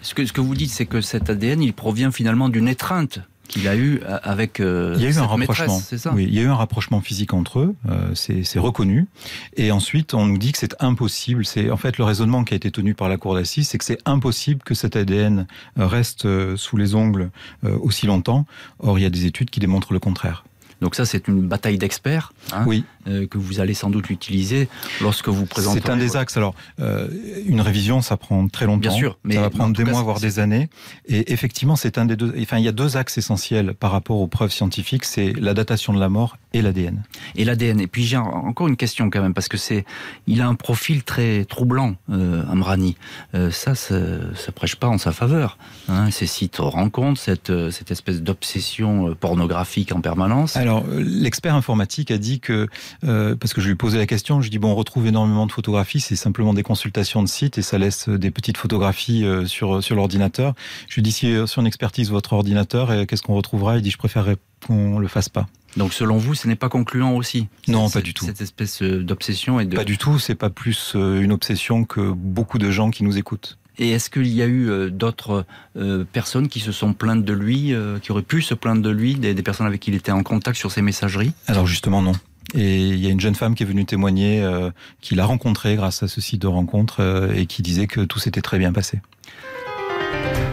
[0.03, 3.21] Ce que, ce que vous dites, c'est que cet ADN, il provient finalement d'une étreinte
[3.49, 5.79] qu'il a eu avec euh, il y a eu un rapprochement.
[5.79, 6.13] c'est ça?
[6.15, 9.09] Oui il y a eu un rapprochement physique entre eux euh, c'est reconnu.
[9.57, 12.57] Et ensuite on nous dit que c'est impossible c'est en fait le raisonnement qui a
[12.57, 16.57] été tenu par la cour d'assises c'est que c'est impossible que cet ADN reste euh,
[16.57, 17.31] sous les ongles
[17.65, 18.47] euh, aussi longtemps.
[18.79, 20.45] Or il y a des études qui démontrent le contraire
[20.83, 22.85] donc ça, c'est une bataille d'experts hein, oui.
[23.09, 24.69] Euh, que vous allez sans doute utiliser
[25.01, 25.81] lorsque vous présentez.
[25.81, 26.37] C'est un des axes.
[26.37, 27.09] Alors, euh,
[27.47, 28.81] une révision, ça prend très longtemps.
[28.81, 30.69] Bien sûr, mais ça va prendre des cas, mois, voire des années.
[31.07, 32.33] Et effectivement, c'est un des deux.
[32.41, 35.05] Enfin, il y a deux axes essentiels par rapport aux preuves scientifiques.
[35.05, 37.03] C'est la datation de la mort et l'ADN.
[37.35, 37.81] Et l'ADN.
[37.81, 39.85] Et puis j'ai encore une question quand même parce que c'est,
[40.27, 42.97] il a un profil très troublant, euh, Amrani.
[43.33, 43.97] Ça, ça,
[44.35, 45.59] ça prêche pas en sa faveur.
[45.89, 50.57] Hein, ces sites rencontres, cette, cette espèce d'obsession pornographique en permanence.
[50.57, 52.69] Alors, l'expert informatique a dit que,
[53.05, 55.47] euh, parce que je lui ai posé la question, je dis bon, on retrouve énormément
[55.47, 59.47] de photographies, c'est simplement des consultations de sites et ça laisse des petites photographies euh,
[59.47, 60.55] sur sur l'ordinateur.
[60.89, 63.77] Je lui dis si, si on expertise votre ordinateur, qu'est-ce qu'on retrouvera?
[63.77, 65.47] Il dit je préférerais qu'on le fasse pas.
[65.77, 67.49] Donc selon vous, ce n'est pas concluant aussi?
[67.67, 68.27] Non, pas du tout.
[68.27, 69.75] Cette espèce euh, d'obsession et de...
[69.75, 73.59] Pas du tout, c'est pas plus une obsession que beaucoup de gens qui nous écoutent.
[73.79, 77.33] Et est-ce qu'il y a eu euh, d'autres euh, personnes qui se sont plaintes de
[77.33, 79.97] lui, euh, qui auraient pu se plaindre de lui, des, des, personnes avec qui il
[79.97, 81.33] était en contact sur ces messageries?
[81.47, 82.13] Alors justement non.
[82.55, 85.75] Et il y a une jeune femme qui est venue témoigner, euh, qu'il a rencontré
[85.77, 88.73] grâce à ce site de rencontre euh, et qui disait que tout s'était très bien
[88.73, 89.01] passé.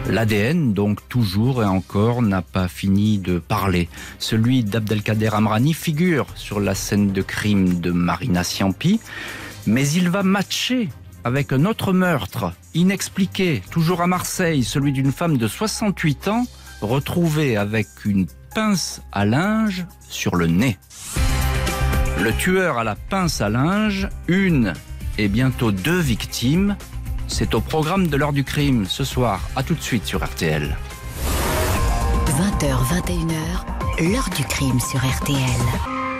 [0.08, 3.90] L'ADN, donc toujours et encore, n'a pas fini de parler.
[4.18, 9.00] Celui d'Abdelkader Amrani figure sur la scène de crime de Marina Siampi.
[9.68, 10.90] Mais il va matcher
[11.24, 16.46] avec un autre meurtre, inexpliqué, toujours à Marseille, celui d'une femme de 68 ans,
[16.82, 20.78] retrouvée avec une pince à linge sur le nez.
[22.22, 24.74] Le tueur à la pince à linge, une
[25.18, 26.76] et bientôt deux victimes,
[27.28, 29.40] c'est au programme de l'heure du crime ce soir.
[29.56, 30.76] À tout de suite sur RTL.
[32.26, 35.40] 20h, 21h, l'heure du crime sur RTL.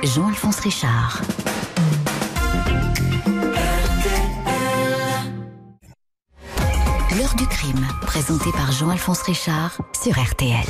[0.04, 1.22] Jean-Alphonse Richard.
[7.18, 10.64] L'heure du crime, présentée par Jean-Alphonse Richard sur RTL.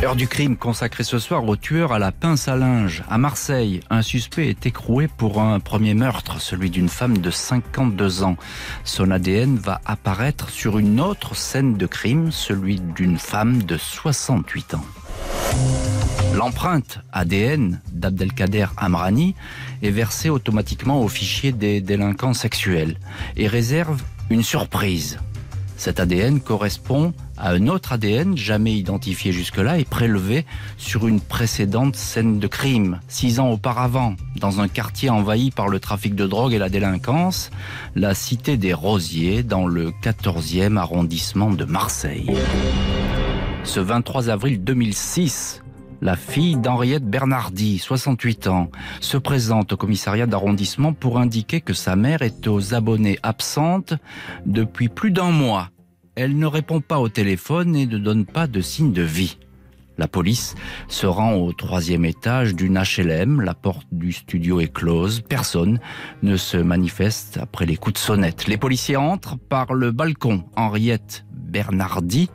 [0.00, 3.02] Heure du crime consacrée ce soir au tueur à la pince à linge.
[3.10, 8.22] À Marseille, un suspect est écroué pour un premier meurtre, celui d'une femme de 52
[8.22, 8.36] ans.
[8.84, 14.74] Son ADN va apparaître sur une autre scène de crime, celui d'une femme de 68
[14.74, 14.84] ans.
[16.32, 19.34] L'empreinte ADN d'Abdelkader Amrani
[19.82, 22.98] est versée automatiquement au fichier des délinquants sexuels
[23.36, 25.18] et réserve une surprise.
[25.78, 30.44] Cet ADN correspond à un autre ADN jamais identifié jusque-là et prélevé
[30.76, 35.78] sur une précédente scène de crime, six ans auparavant, dans un quartier envahi par le
[35.78, 37.52] trafic de drogue et la délinquance,
[37.94, 42.28] la cité des Rosiers, dans le 14e arrondissement de Marseille.
[43.62, 45.62] Ce 23 avril 2006,
[46.00, 51.96] la fille d'Henriette Bernardi, 68 ans, se présente au commissariat d'arrondissement pour indiquer que sa
[51.96, 53.94] mère est aux abonnés absente
[54.46, 55.70] depuis plus d'un mois.
[56.14, 59.38] Elle ne répond pas au téléphone et ne donne pas de signe de vie.
[59.98, 60.54] La police
[60.86, 63.40] se rend au troisième étage d'une HLM.
[63.40, 65.22] La porte du studio est close.
[65.28, 65.80] Personne
[66.22, 68.46] ne se manifeste après les coups de sonnette.
[68.46, 70.44] Les policiers entrent par le balcon.
[70.54, 72.30] Henriette Bernardi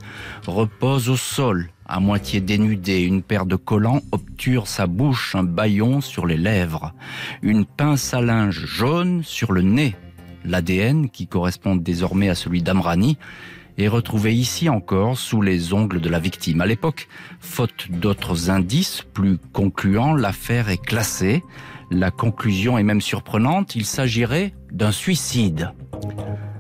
[0.45, 6.02] repose au sol à moitié dénudée, une paire de collants obture sa bouche, un baillon
[6.02, 6.93] sur les lèvres,
[7.41, 9.96] une pince à linge jaune sur le nez.
[10.46, 13.17] L'ADN, qui correspond désormais à celui d'Amrani,
[13.78, 16.62] est retrouvé ici encore sous les ongles de la victime.
[16.62, 17.08] À l'époque,
[17.39, 21.43] faute d'autres indices plus concluants, l'affaire est classée.
[21.91, 25.72] La conclusion est même surprenante, il s'agirait d'un suicide.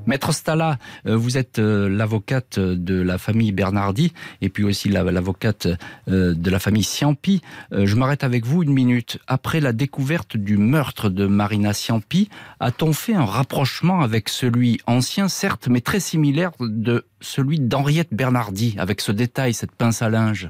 [0.05, 5.67] Maître Stala, euh, vous êtes euh, l'avocate de la famille Bernardi et puis aussi l'avocate
[6.09, 7.41] euh, de la famille Ciampi.
[7.71, 9.19] Je m'arrête avec vous une minute.
[9.27, 15.27] Après la découverte du meurtre de Marina Ciampi, a-t-on fait un rapprochement avec celui ancien,
[15.27, 20.49] certes, mais très similaire de celui d'Henriette Bernardi, avec ce détail, cette pince à linge?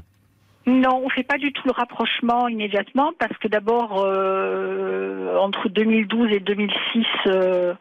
[0.66, 4.06] Non, on fait pas du tout le rapprochement immédiatement parce que d'abord
[5.44, 7.74] entre 2012 et 2006, euh,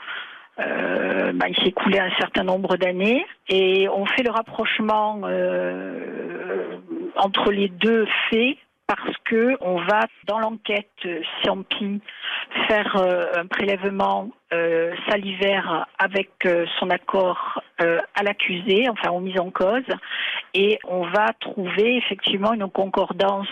[0.59, 6.79] bah, il s'est écoulé un certain nombre d'années et on fait le rapprochement euh,
[7.17, 10.91] entre les deux faits parce que on va dans l'enquête
[11.43, 12.01] Siampi
[12.69, 17.63] faire euh, un prélèvement euh, salivaire avec euh, son accord
[18.15, 19.83] à l'accusé, enfin aux mises en cause,
[20.55, 23.49] et on va trouver effectivement une concordance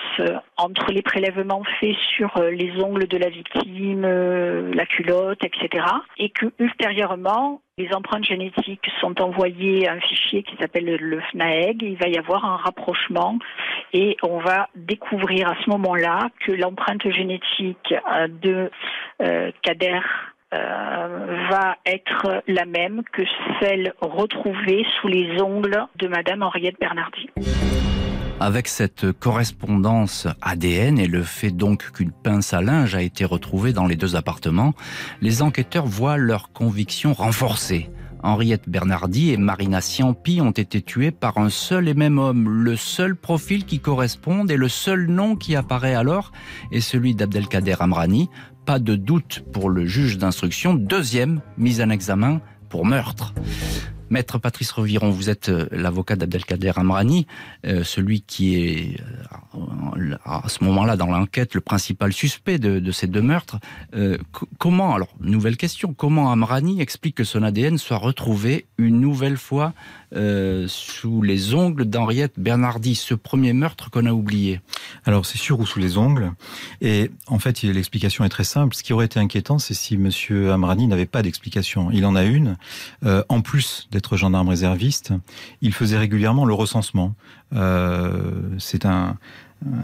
[0.56, 4.02] entre les prélèvements faits sur les ongles de la victime,
[4.72, 5.84] la culotte, etc.,
[6.16, 11.82] et que ultérieurement les empreintes génétiques sont envoyées à un fichier qui s'appelle le FNAEG.
[11.82, 13.38] Il va y avoir un rapprochement
[13.92, 17.94] et on va découvrir à ce moment-là que l'empreinte génétique
[18.42, 18.70] de
[19.22, 20.00] euh, Kader
[20.52, 23.22] euh, va être la même que
[23.60, 27.28] celle retrouvée sous les ongles de Madame Henriette Bernardi.
[28.40, 33.72] Avec cette correspondance ADN et le fait donc qu'une pince à linge a été retrouvée
[33.72, 34.72] dans les deux appartements,
[35.20, 37.90] les enquêteurs voient leur conviction renforcée.
[38.22, 42.48] Henriette Bernardi et Marina Ciampi ont été tués par un seul et même homme.
[42.48, 46.32] Le seul profil qui corresponde et le seul nom qui apparaît alors
[46.70, 48.28] est celui d'Abdelkader Amrani.
[48.70, 50.74] Pas de doute pour le juge d'instruction.
[50.74, 53.34] Deuxième mise en examen pour meurtre.
[54.10, 57.26] Maître Patrice Reviron, vous êtes euh, l'avocat d'Abdelkader Amrani,
[57.66, 59.00] euh, celui qui est
[59.56, 63.58] euh, à ce moment-là dans l'enquête le principal suspect de, ces deux meurtres.
[64.58, 69.74] comment, alors, nouvelle question, comment Amrani explique que son ADN soit retrouvé une nouvelle fois
[70.12, 74.60] sous les ongles d'Henriette Bernardi, ce premier meurtre qu'on a oublié
[75.06, 76.32] Alors, c'est sûr, ou sous les ongles.
[76.80, 78.74] Et en fait, l'explication est très simple.
[78.74, 81.90] Ce qui aurait été inquiétant, c'est si Monsieur Amrani n'avait pas d'explication.
[81.92, 82.56] Il en a une.
[83.04, 85.12] en plus d'être être gendarme réserviste,
[85.60, 87.14] il faisait régulièrement le recensement.
[87.54, 89.16] Euh, c'est un,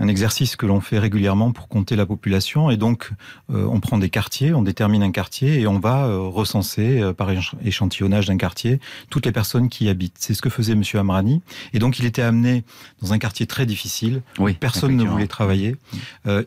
[0.01, 2.71] un exercice que l'on fait régulièrement pour compter la population.
[2.71, 3.11] Et donc,
[3.51, 7.13] euh, on prend des quartiers, on détermine un quartier et on va euh, recenser euh,
[7.13, 7.29] par
[7.65, 10.17] échantillonnage d'un quartier toutes les personnes qui y habitent.
[10.19, 11.43] C'est ce que faisait Monsieur Amrani.
[11.75, 12.65] Et donc, il était amené
[13.03, 14.23] dans un quartier très difficile.
[14.39, 15.77] Oui, personne ne voulait travailler.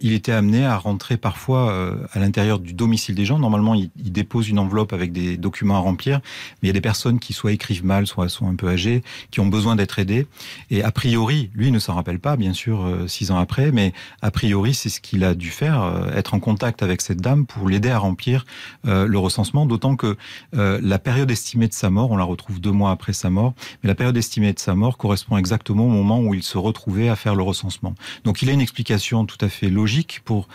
[0.02, 3.40] il était amené à rentrer parfois à l'intérieur du domicile des gens.
[3.40, 6.20] Normalement, il, il, dépose une enveloppe avec des documents à remplir,
[6.62, 9.04] mais il y a des personnes qui soit écrivent mal, soit sont un peu âgées,
[9.32, 10.28] qui ont besoin d'être aidées.
[10.72, 12.88] Et a priori, lui ne s'en rappelle pas, bien sûr,
[13.20, 16.40] six ans après, mais a priori, c'est ce qu'il a dû faire, euh, être en
[16.40, 18.46] contact avec cette dame pour l'aider à remplir
[18.88, 20.16] euh, le recensement, d'autant que
[20.56, 23.54] euh, la période estimée de sa mort, on la retrouve deux mois après sa mort,
[23.84, 27.10] mais la période estimée de sa mort correspond exactement au moment où il se retrouvait
[27.10, 27.94] à faire le recensement.
[28.24, 30.48] Donc il a une explication tout à fait logique pour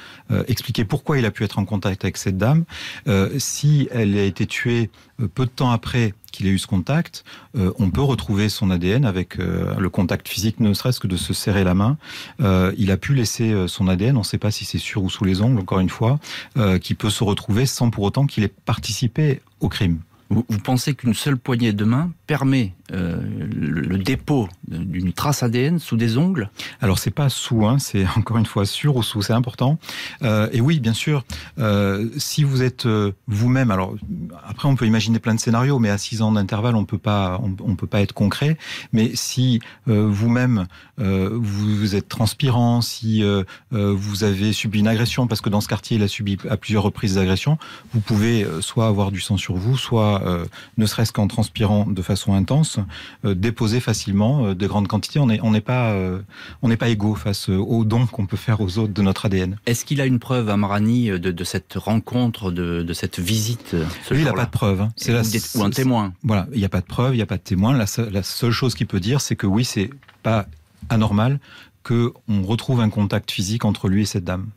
[0.49, 2.65] expliquer pourquoi il a pu être en contact avec cette dame.
[3.39, 4.91] si elle a été tuée
[5.35, 7.25] peu de temps après qu'il ait eu ce contact,
[7.57, 11.17] euh, on peut retrouver son ADN avec euh, le contact physique, ne serait-ce que de
[11.17, 11.97] se serrer la main.
[12.41, 15.11] Euh, il a pu laisser son ADN, on ne sait pas si c'est sur ou
[15.11, 16.19] sous les ongles, encore une fois,
[16.81, 20.01] qui peut se retrouver sans pour autant qu'il ait participé au crime.
[20.31, 23.21] Vous, pensez qu'une seule poignée de main permet euh,
[24.05, 28.47] dépôt d'une trace ADN sous des ongles Alors c'est pas sous, hein, c'est encore une
[28.47, 29.79] fois sur ou sous, c'est important.
[30.23, 31.25] Euh, et oui, bien sûr,
[31.59, 32.87] euh, si vous êtes
[33.27, 33.95] vous-même, alors
[34.47, 37.41] après on peut imaginer plein de scénarios, mais à six ans d'intervalle on peut pas,
[37.43, 38.57] on, peut pas être concret.
[38.93, 40.67] Mais si vous-même
[40.99, 43.23] vous, êtes transpirant, si
[43.71, 46.83] vous avez subi une agression, parce que dans ce quartier il a subi à plusieurs
[46.83, 47.59] reprises des agressions,
[47.93, 50.45] vous pouvez soit avoir du sang sur vous, soit euh,
[50.79, 52.79] ne serait-ce qu'en transpirant de façon intense,
[53.25, 55.19] euh, déposer facilement euh, de grandes quantités.
[55.19, 55.95] On n'est on n'est pas
[56.63, 59.59] on n'est pas égaux face aux dons qu'on peut faire aux autres de notre ADN.
[59.67, 63.75] Est-ce qu'il a une preuve, Amrani, de, de cette rencontre, de, de cette visite
[64.11, 64.81] Lui, il n'a pas de preuve.
[64.83, 64.93] Hein.
[64.97, 65.13] C'est
[65.57, 66.13] ou, un témoin.
[66.23, 67.77] Voilà, il n'y a pas de preuve, il n'y a pas de témoin.
[67.77, 69.91] La, la seule chose qu'il peut dire, c'est que oui, c'est
[70.23, 70.47] pas
[70.89, 71.39] anormal
[71.85, 74.49] qu'on retrouve un contact physique entre lui et cette dame.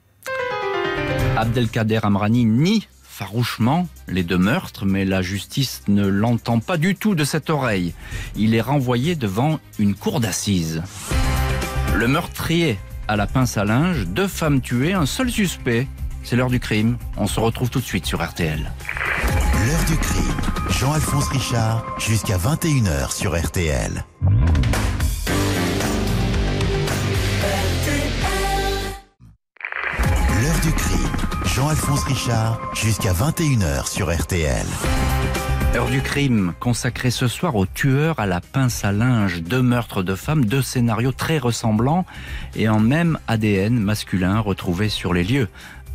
[1.38, 7.16] Abdelkader Amrani nie farouchement les deux meurtres, mais la justice ne l'entend pas du tout
[7.16, 7.96] de cette oreille.
[8.36, 10.84] Il est renvoyé devant une cour d'assises.
[11.96, 12.78] Le meurtrier
[13.08, 15.88] à la pince à linge, deux femmes tuées, un seul suspect.
[16.22, 16.98] C'est l'heure du crime.
[17.18, 18.72] On se retrouve tout de suite sur RTL.
[19.66, 20.38] L'heure du crime.
[20.70, 24.06] Jean-Alphonse Richard, jusqu'à 21h sur RTL.
[31.58, 34.68] Jean-Alphonse Richard, jusqu'à 21h sur RTL.
[35.74, 39.42] Heure du crime, consacrée ce soir au tueur à la pince à linge.
[39.42, 42.06] Deux meurtres de femmes, deux scénarios très ressemblants
[42.56, 45.48] et en même ADN masculin retrouvé sur les lieux.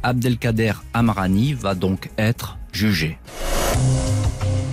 [0.03, 3.21] Abdelkader Amrani va donc être jugé.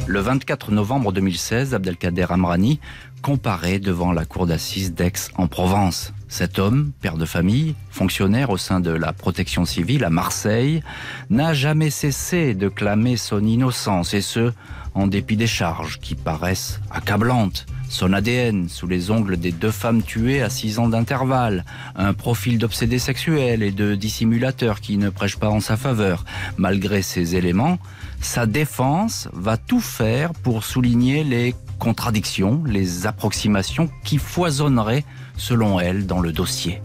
[0.08, 2.80] Le 24 novembre 2016, Abdelkader Amrani
[3.21, 6.13] comparé devant la cour d'assises d'Aix en Provence.
[6.32, 10.84] Cet homme, père de famille, fonctionnaire au sein de la protection civile à Marseille,
[11.32, 14.54] n'a jamais cessé de clamer son innocence, et ce,
[14.94, 17.65] en dépit des charges qui paraissent accablantes.
[17.89, 21.65] Son ADN sous les ongles des deux femmes tuées à six ans d'intervalle,
[21.96, 26.26] un profil d'obsédé sexuel et de dissimulateur qui ne prêche pas en sa faveur.
[26.58, 27.80] Malgré ces éléments,
[28.22, 35.06] sa défense va tout faire pour souligner les contradictions, les approximations qui foisonneraient
[35.39, 36.82] selon elle, dans le dossier.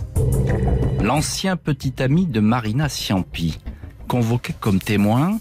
[1.02, 3.58] L'ancien petit ami de Marina Ciampi,
[4.08, 5.38] convoqué comme témoin,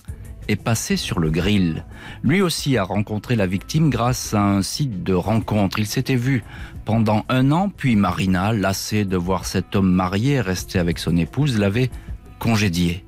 [0.49, 1.85] est passé sur le grill.
[2.23, 5.79] Lui aussi a rencontré la victime grâce à un site de rencontre.
[5.79, 6.43] Il s'était vu
[6.83, 11.57] pendant un an, puis Marina, lassée de voir cet homme marié rester avec son épouse,
[11.57, 11.91] l'avait
[12.39, 13.05] congédié.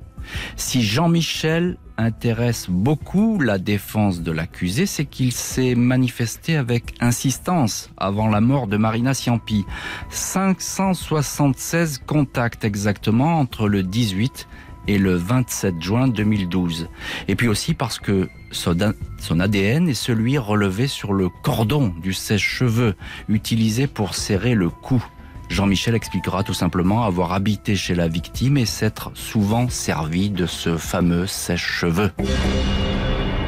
[0.56, 8.28] Si Jean-Michel intéresse beaucoup la défense de l'accusé, c'est qu'il s'est manifesté avec insistance avant
[8.28, 9.64] la mort de Marina Ciampi.
[10.10, 14.48] 576 contacts exactement entre le 18
[14.88, 16.88] et le 27 juin 2012.
[17.28, 22.94] Et puis aussi parce que son ADN est celui relevé sur le cordon du sèche-cheveux
[23.28, 25.04] utilisé pour serrer le cou.
[25.48, 30.76] Jean-Michel expliquera tout simplement avoir habité chez la victime et s'être souvent servi de ce
[30.76, 32.10] fameux sèche-cheveux.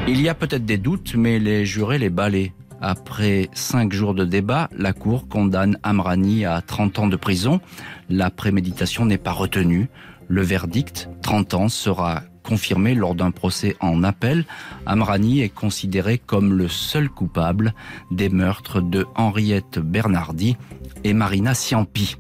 [0.07, 2.53] Il y a peut-être des doutes, mais les jurés les balaient.
[2.81, 7.61] Après cinq jours de débat, la Cour condamne Amrani à 30 ans de prison.
[8.09, 9.89] La préméditation n'est pas retenue.
[10.29, 14.47] Le verdict, 30 ans, sera confirmé lors d'un procès en appel.
[14.87, 17.75] Amrani est considéré comme le seul coupable
[18.11, 20.57] des meurtres de Henriette Bernardi
[21.05, 22.17] et Marina Ciampi.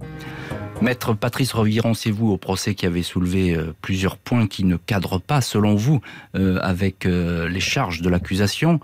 [0.83, 5.41] Maître Patrice Revironcez-vous au procès qui avait soulevé euh, plusieurs points qui ne cadrent pas,
[5.41, 6.01] selon vous,
[6.37, 8.81] euh, avec euh, les charges de l'accusation.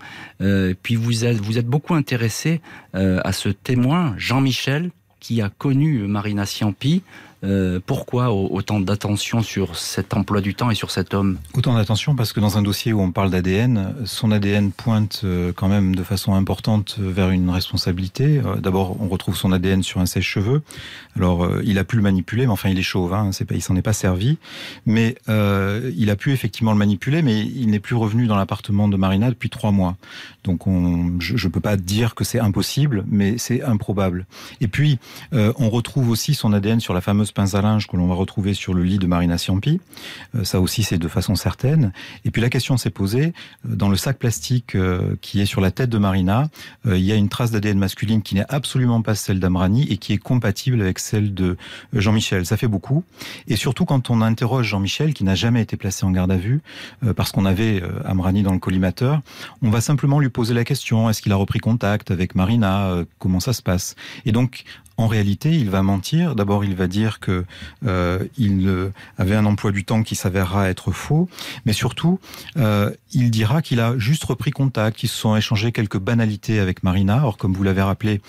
[0.81, 2.59] puis vous êtes, vous êtes beaucoup intéressé
[2.93, 7.03] à ce témoin, Jean-Michel, qui a connu Marina Ciampi.
[7.45, 11.37] Euh, pourquoi autant d'attention sur cet emploi du temps et sur cet homme?
[11.53, 15.53] Autant d'attention parce que dans un dossier où on parle d'ADN, son ADN pointe euh,
[15.55, 18.41] quand même de façon importante vers une responsabilité.
[18.43, 20.63] Euh, d'abord, on retrouve son ADN sur un sèche-cheveux.
[21.15, 23.61] Alors, il a pu le manipuler, mais enfin, il est chauve, hein, c'est pas, il
[23.61, 24.37] s'en est pas servi.
[24.85, 28.97] Mais il a pu effectivement le manipuler, mais il n'est plus revenu dans l'appartement de
[28.97, 29.95] Marina depuis trois mois.
[30.43, 34.25] Donc, on, je ne peux pas dire que c'est impossible, mais c'est improbable.
[34.59, 34.99] Et puis,
[35.31, 38.55] on retrouve aussi son ADN sur la fameuse pince à linge que l'on va retrouver
[38.55, 39.79] sur le lit de Marina Ciampi.
[40.33, 41.91] Euh, ça aussi, c'est de façon certaine.
[42.23, 43.33] Et puis la question s'est posée,
[43.69, 46.49] euh, dans le sac plastique euh, qui est sur la tête de Marina,
[46.85, 50.13] il y a une trace d'ADN masculine qui n'est absolument pas celle d'Amrani et qui
[50.13, 51.57] est compatible avec celle de
[51.93, 52.45] Jean-Michel.
[52.45, 53.03] Ça fait beaucoup.
[53.47, 56.61] Et surtout quand on interroge Jean-Michel, qui n'a jamais été placé en garde à vue,
[57.15, 59.21] parce qu'on avait Amrani dans le collimateur,
[59.61, 63.41] on va simplement lui poser la question, est-ce qu'il a repris contact avec Marina Comment
[63.41, 63.95] ça se passe?
[64.25, 64.63] Et donc,
[64.97, 66.35] en réalité, il va mentir.
[66.35, 67.45] D'abord, il va dire que
[67.85, 71.29] euh, il avait un emploi du temps qui s'avérera être faux,
[71.65, 72.19] mais surtout,
[72.57, 76.83] euh, il dira qu'il a juste repris contact, qu'ils se sont échangés quelques banalités avec
[76.83, 77.25] Marina.
[77.25, 78.21] Or, comme vous l'avez rappelé,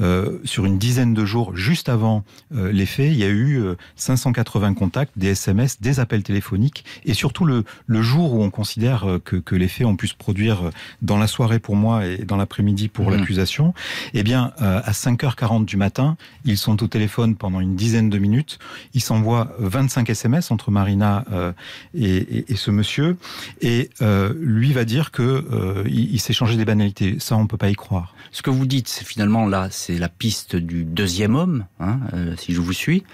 [0.00, 3.62] euh, sur une dizaine de jours juste avant euh, les faits, il y a eu
[3.96, 8.50] 580 euh, contacts, des SMS, des appels téléphoniques, et surtout le, le jour où on
[8.50, 10.70] considère que, que les faits ont pu se produire
[11.02, 13.16] dans la soirée pour moi et dans l'après-midi pour mmh.
[13.16, 13.74] l'accusation,
[14.12, 16.13] eh bien, à 5h40 du matin,
[16.44, 18.58] ils sont au téléphone pendant une dizaine de minutes.
[18.94, 21.52] Ils s'envoient 25 SMS entre Marina euh,
[21.94, 23.16] et, ce monsieur.
[23.60, 27.16] Et euh, lui va dire que euh, il, s'est changé des banalités.
[27.18, 28.14] Ça, on peut pas y croire.
[28.30, 32.00] Ce que vous dites, finalement là, c'est la piste du deuxième homme, hein,
[32.36, 33.04] si je vous suis.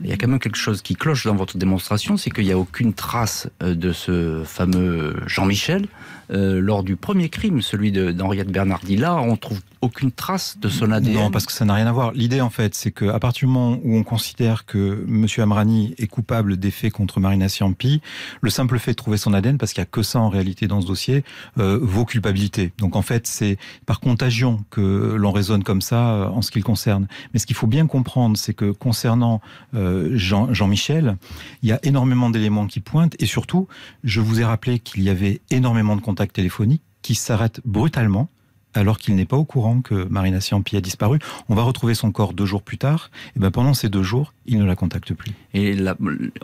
[0.00, 2.52] Il y a quand même quelque chose qui cloche dans votre démonstration, c'est qu'il n'y
[2.52, 5.88] a aucune trace de ce fameux Jean-Michel
[6.30, 8.96] lors du premier crime, celui d'Henriette Bernardi.
[8.96, 11.92] Là, on trouve aucune trace de son ADN Non, parce que ça n'a rien à
[11.92, 12.12] voir.
[12.12, 15.26] L'idée, en fait, c'est qu'à partir du moment où on considère que M.
[15.38, 18.00] Amrani est coupable des faits contre Marina Siampi,
[18.40, 20.66] le simple fait de trouver son ADN, parce qu'il n'y a que ça en réalité
[20.66, 21.24] dans ce dossier,
[21.58, 22.72] euh, vaut culpabilité.
[22.78, 23.56] Donc en fait, c'est
[23.86, 27.06] par contagion que l'on raisonne comme ça euh, en ce qui le concerne.
[27.32, 29.40] Mais ce qu'il faut bien comprendre, c'est que concernant
[29.74, 31.16] euh, Jean, Jean-Michel,
[31.62, 33.68] il y a énormément d'éléments qui pointent, et surtout,
[34.02, 38.28] je vous ai rappelé qu'il y avait énormément de contacts téléphoniques qui s'arrêtent brutalement
[38.74, 41.18] alors qu'il n'est pas au courant que Marina Siampi a disparu.
[41.48, 43.10] On va retrouver son corps deux jours plus tard.
[43.34, 45.32] Et ben pendant ces deux jours, il ne la contacte plus.
[45.54, 45.76] Et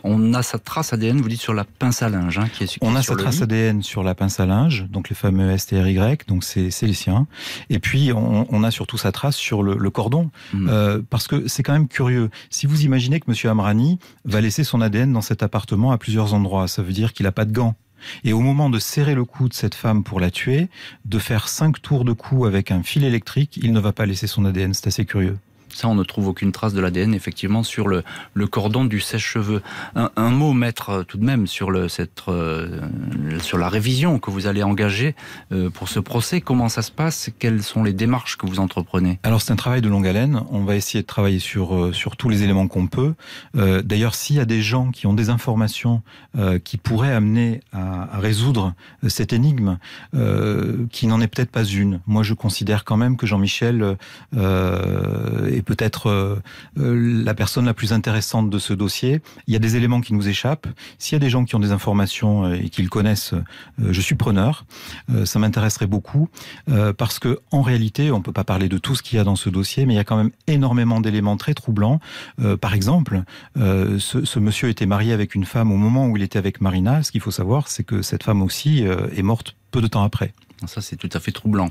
[0.03, 2.39] on a sa trace ADN, vous dites, sur la pince à linge.
[2.39, 5.15] Hein, qui est, on a sa trace ADN sur la pince à linge, donc les
[5.15, 7.27] fameux STRY, donc c'est les siens.
[7.69, 10.67] Et puis on, a surtout sa trace sur le, cordon, hmm.
[10.69, 12.29] euh, parce que c'est quand même curieux.
[12.49, 16.33] Si vous imaginez que Monsieur Amrani va laisser son ADN dans cet appartement à plusieurs
[16.33, 17.75] endroits, ça veut dire qu'il n'a pas de gants
[18.23, 20.69] et au moment de serrer le cou de cette femme pour la tuer,
[21.05, 24.27] de faire cinq tours de cou avec un fil électrique, il ne va pas laisser
[24.27, 24.73] son ADN.
[24.73, 25.37] C'est assez curieux.
[25.75, 28.03] Ça, on ne trouve aucune trace de l'ADN effectivement sur le,
[28.47, 29.61] cordon du sèche-cheveux.
[29.95, 31.89] Un, mot, maître, euh, tout de même euh,
[33.41, 35.15] sur la révision que vous allez engager
[35.51, 36.39] euh, pour ce procès.
[36.39, 37.29] Comment ça se passe?
[37.39, 39.19] Quelles sont les démarches que vous entreprenez?
[39.23, 40.43] Alors c'est un travail de longue haleine.
[40.49, 43.13] On va essayer de travailler sur sur tous les éléments qu'on peut.
[43.53, 46.01] D'ailleurs, s'il y a des gens qui ont des informations
[46.63, 48.73] qui pourraient amener à, à résoudre
[49.07, 49.77] cette énigme,
[50.91, 51.99] qui n'en est peut-être pas une.
[52.07, 53.97] Moi, je considère quand même que Jean-Michel
[54.33, 56.35] est peut-être euh,
[56.79, 59.21] euh, la personne la plus intéressante de ce dossier.
[59.47, 60.67] Il y a des éléments qui nous échappent.
[60.97, 63.33] S'il y a des gens qui ont des informations euh, et qui le connaissent,
[63.79, 64.65] je suis preneur.
[65.25, 66.29] ça m'intéresserait beaucoup
[66.97, 69.35] parce que en réalité, on peut pas parler de tout ce qu'il y a dans
[69.35, 71.99] ce dossier, mais il y a quand même énormément d'éléments très troublants.
[72.61, 73.23] par exemple,
[73.55, 77.01] ce, ce, monsieur était marié avec une femme au moment où il était avec Marina.
[77.03, 80.33] Ce qu'il faut savoir, c'est que cette femme aussi est morte peu de temps après.
[80.67, 81.69] Ça, c'est tout à fait troublant.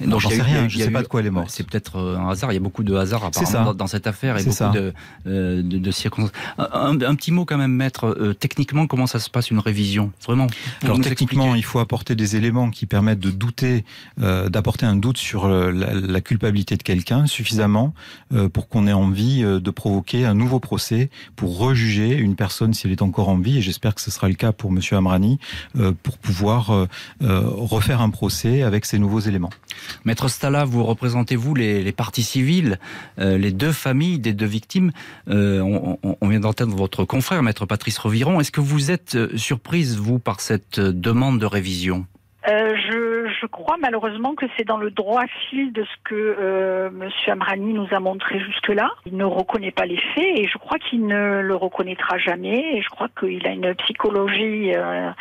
[0.00, 1.50] Donc, j'en sais rien, je ne sais pas de quoi elle est morte.
[1.50, 2.52] C'est peut-être euh, un hasard.
[2.52, 4.92] Il y a beaucoup de hasard apparemment dans, cette affaire et beaucoup de,
[5.26, 6.32] euh, de, de, circonstances.
[6.58, 8.06] Un, un, petit mot quand même, maître.
[8.06, 10.12] Euh, techniquement, comment ça se passe une révision?
[10.26, 10.46] Vraiment
[10.82, 13.84] Alors techniquement, il faut apporter des éléments qui permettent de douter,
[14.20, 17.94] euh, d'apporter un doute sur la, la culpabilité de quelqu'un suffisamment
[18.52, 22.92] pour qu'on ait envie de provoquer un nouveau procès pour rejuger une personne si elle
[22.92, 23.58] est encore en vie.
[23.58, 25.38] Et j'espère que ce sera le cas pour Monsieur Amrani
[26.02, 26.86] pour pouvoir
[27.20, 28.27] refaire un procès
[28.64, 29.50] avec ces nouveaux éléments.
[30.04, 32.78] Maître Stala, vous représentez-vous les, parties civiles,
[33.18, 34.92] euh, les deux familles des deux victimes.
[35.28, 38.40] Euh, on, vient d'entendre votre confrère, Maître Patrice Reviron.
[38.40, 42.06] Est-ce que vous êtes euh, surprise, vous, par cette demande de révision?
[42.46, 43.07] Je,
[43.46, 47.10] crois malheureusement que c'est dans le droit fil de ce que M.
[47.28, 48.90] Amrani nous a montré jusque-là.
[49.06, 52.76] Il ne reconnaît pas les faits et je crois qu'il ne le reconnaîtra jamais.
[52.76, 55.12] Et je crois qu'il a une psychologie euh,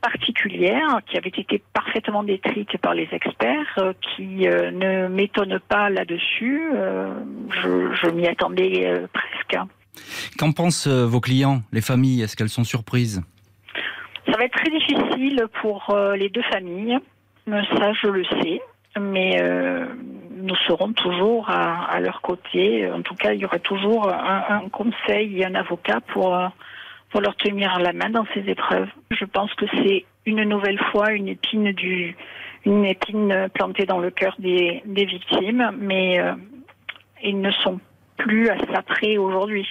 [0.00, 5.90] particulière qui avait été parfaitement décrite par les experts, euh, qui euh, ne m'étonne pas
[5.90, 6.62] là-dessus.
[7.62, 9.58] je, je m'y attendais presque.
[10.38, 12.22] Qu'en pensent euh, vos clients, les familles?
[12.22, 13.22] Est-ce qu'elles sont surprises?
[14.26, 16.98] Ça va être très difficile pour euh, les deux familles.
[17.76, 18.60] Ça, je le sais.
[19.00, 19.86] Mais euh,
[20.36, 22.90] nous serons toujours à, leur côté.
[22.90, 26.36] En tout cas, il y aura toujours un, conseil et un avocat pour,
[27.10, 28.88] pour leur tenir la main dans ces épreuves.
[29.10, 32.16] Je pense que c'est une nouvelle fois une épine du
[32.66, 36.20] une épine plantée dans le cœur des, des victimes, mais
[37.22, 37.80] ils ne sont
[38.18, 39.66] plus à près aujourd'hui.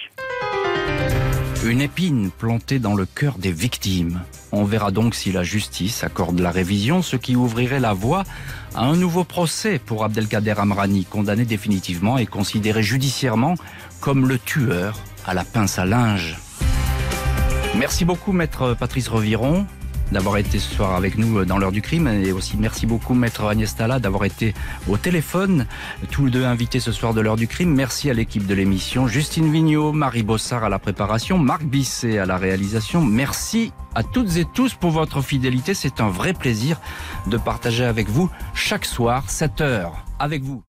[1.64, 4.20] Une épine plantée dans le cœur des victimes.
[4.52, 8.24] On verra donc si la justice accorde la révision, ce qui ouvrirait la voie
[8.74, 13.54] à un nouveau procès pour Abdelkader Amrani, condamné définitivement et considéré judiciairement
[14.00, 16.36] comme le tueur à la pince à linge.
[17.76, 19.66] Merci beaucoup, maître Patrice Reviron
[20.12, 22.06] d'avoir été ce soir avec nous euh, dans l'heure du crime.
[22.08, 24.54] Et aussi merci beaucoup, maître Agnès Tala, d'avoir été
[24.88, 25.66] au téléphone.
[26.10, 27.74] Tous les deux invités ce soir de l'heure du crime.
[27.74, 29.06] Merci à l'équipe de l'émission.
[29.06, 33.04] Justine Vignot, Marie Bossard à la préparation, Marc Bisset à la réalisation.
[33.04, 35.74] Merci à toutes et tous pour votre fidélité.
[35.74, 36.80] C'est un vrai plaisir
[37.26, 40.62] de partager avec vous chaque soir 7 heures avec vous.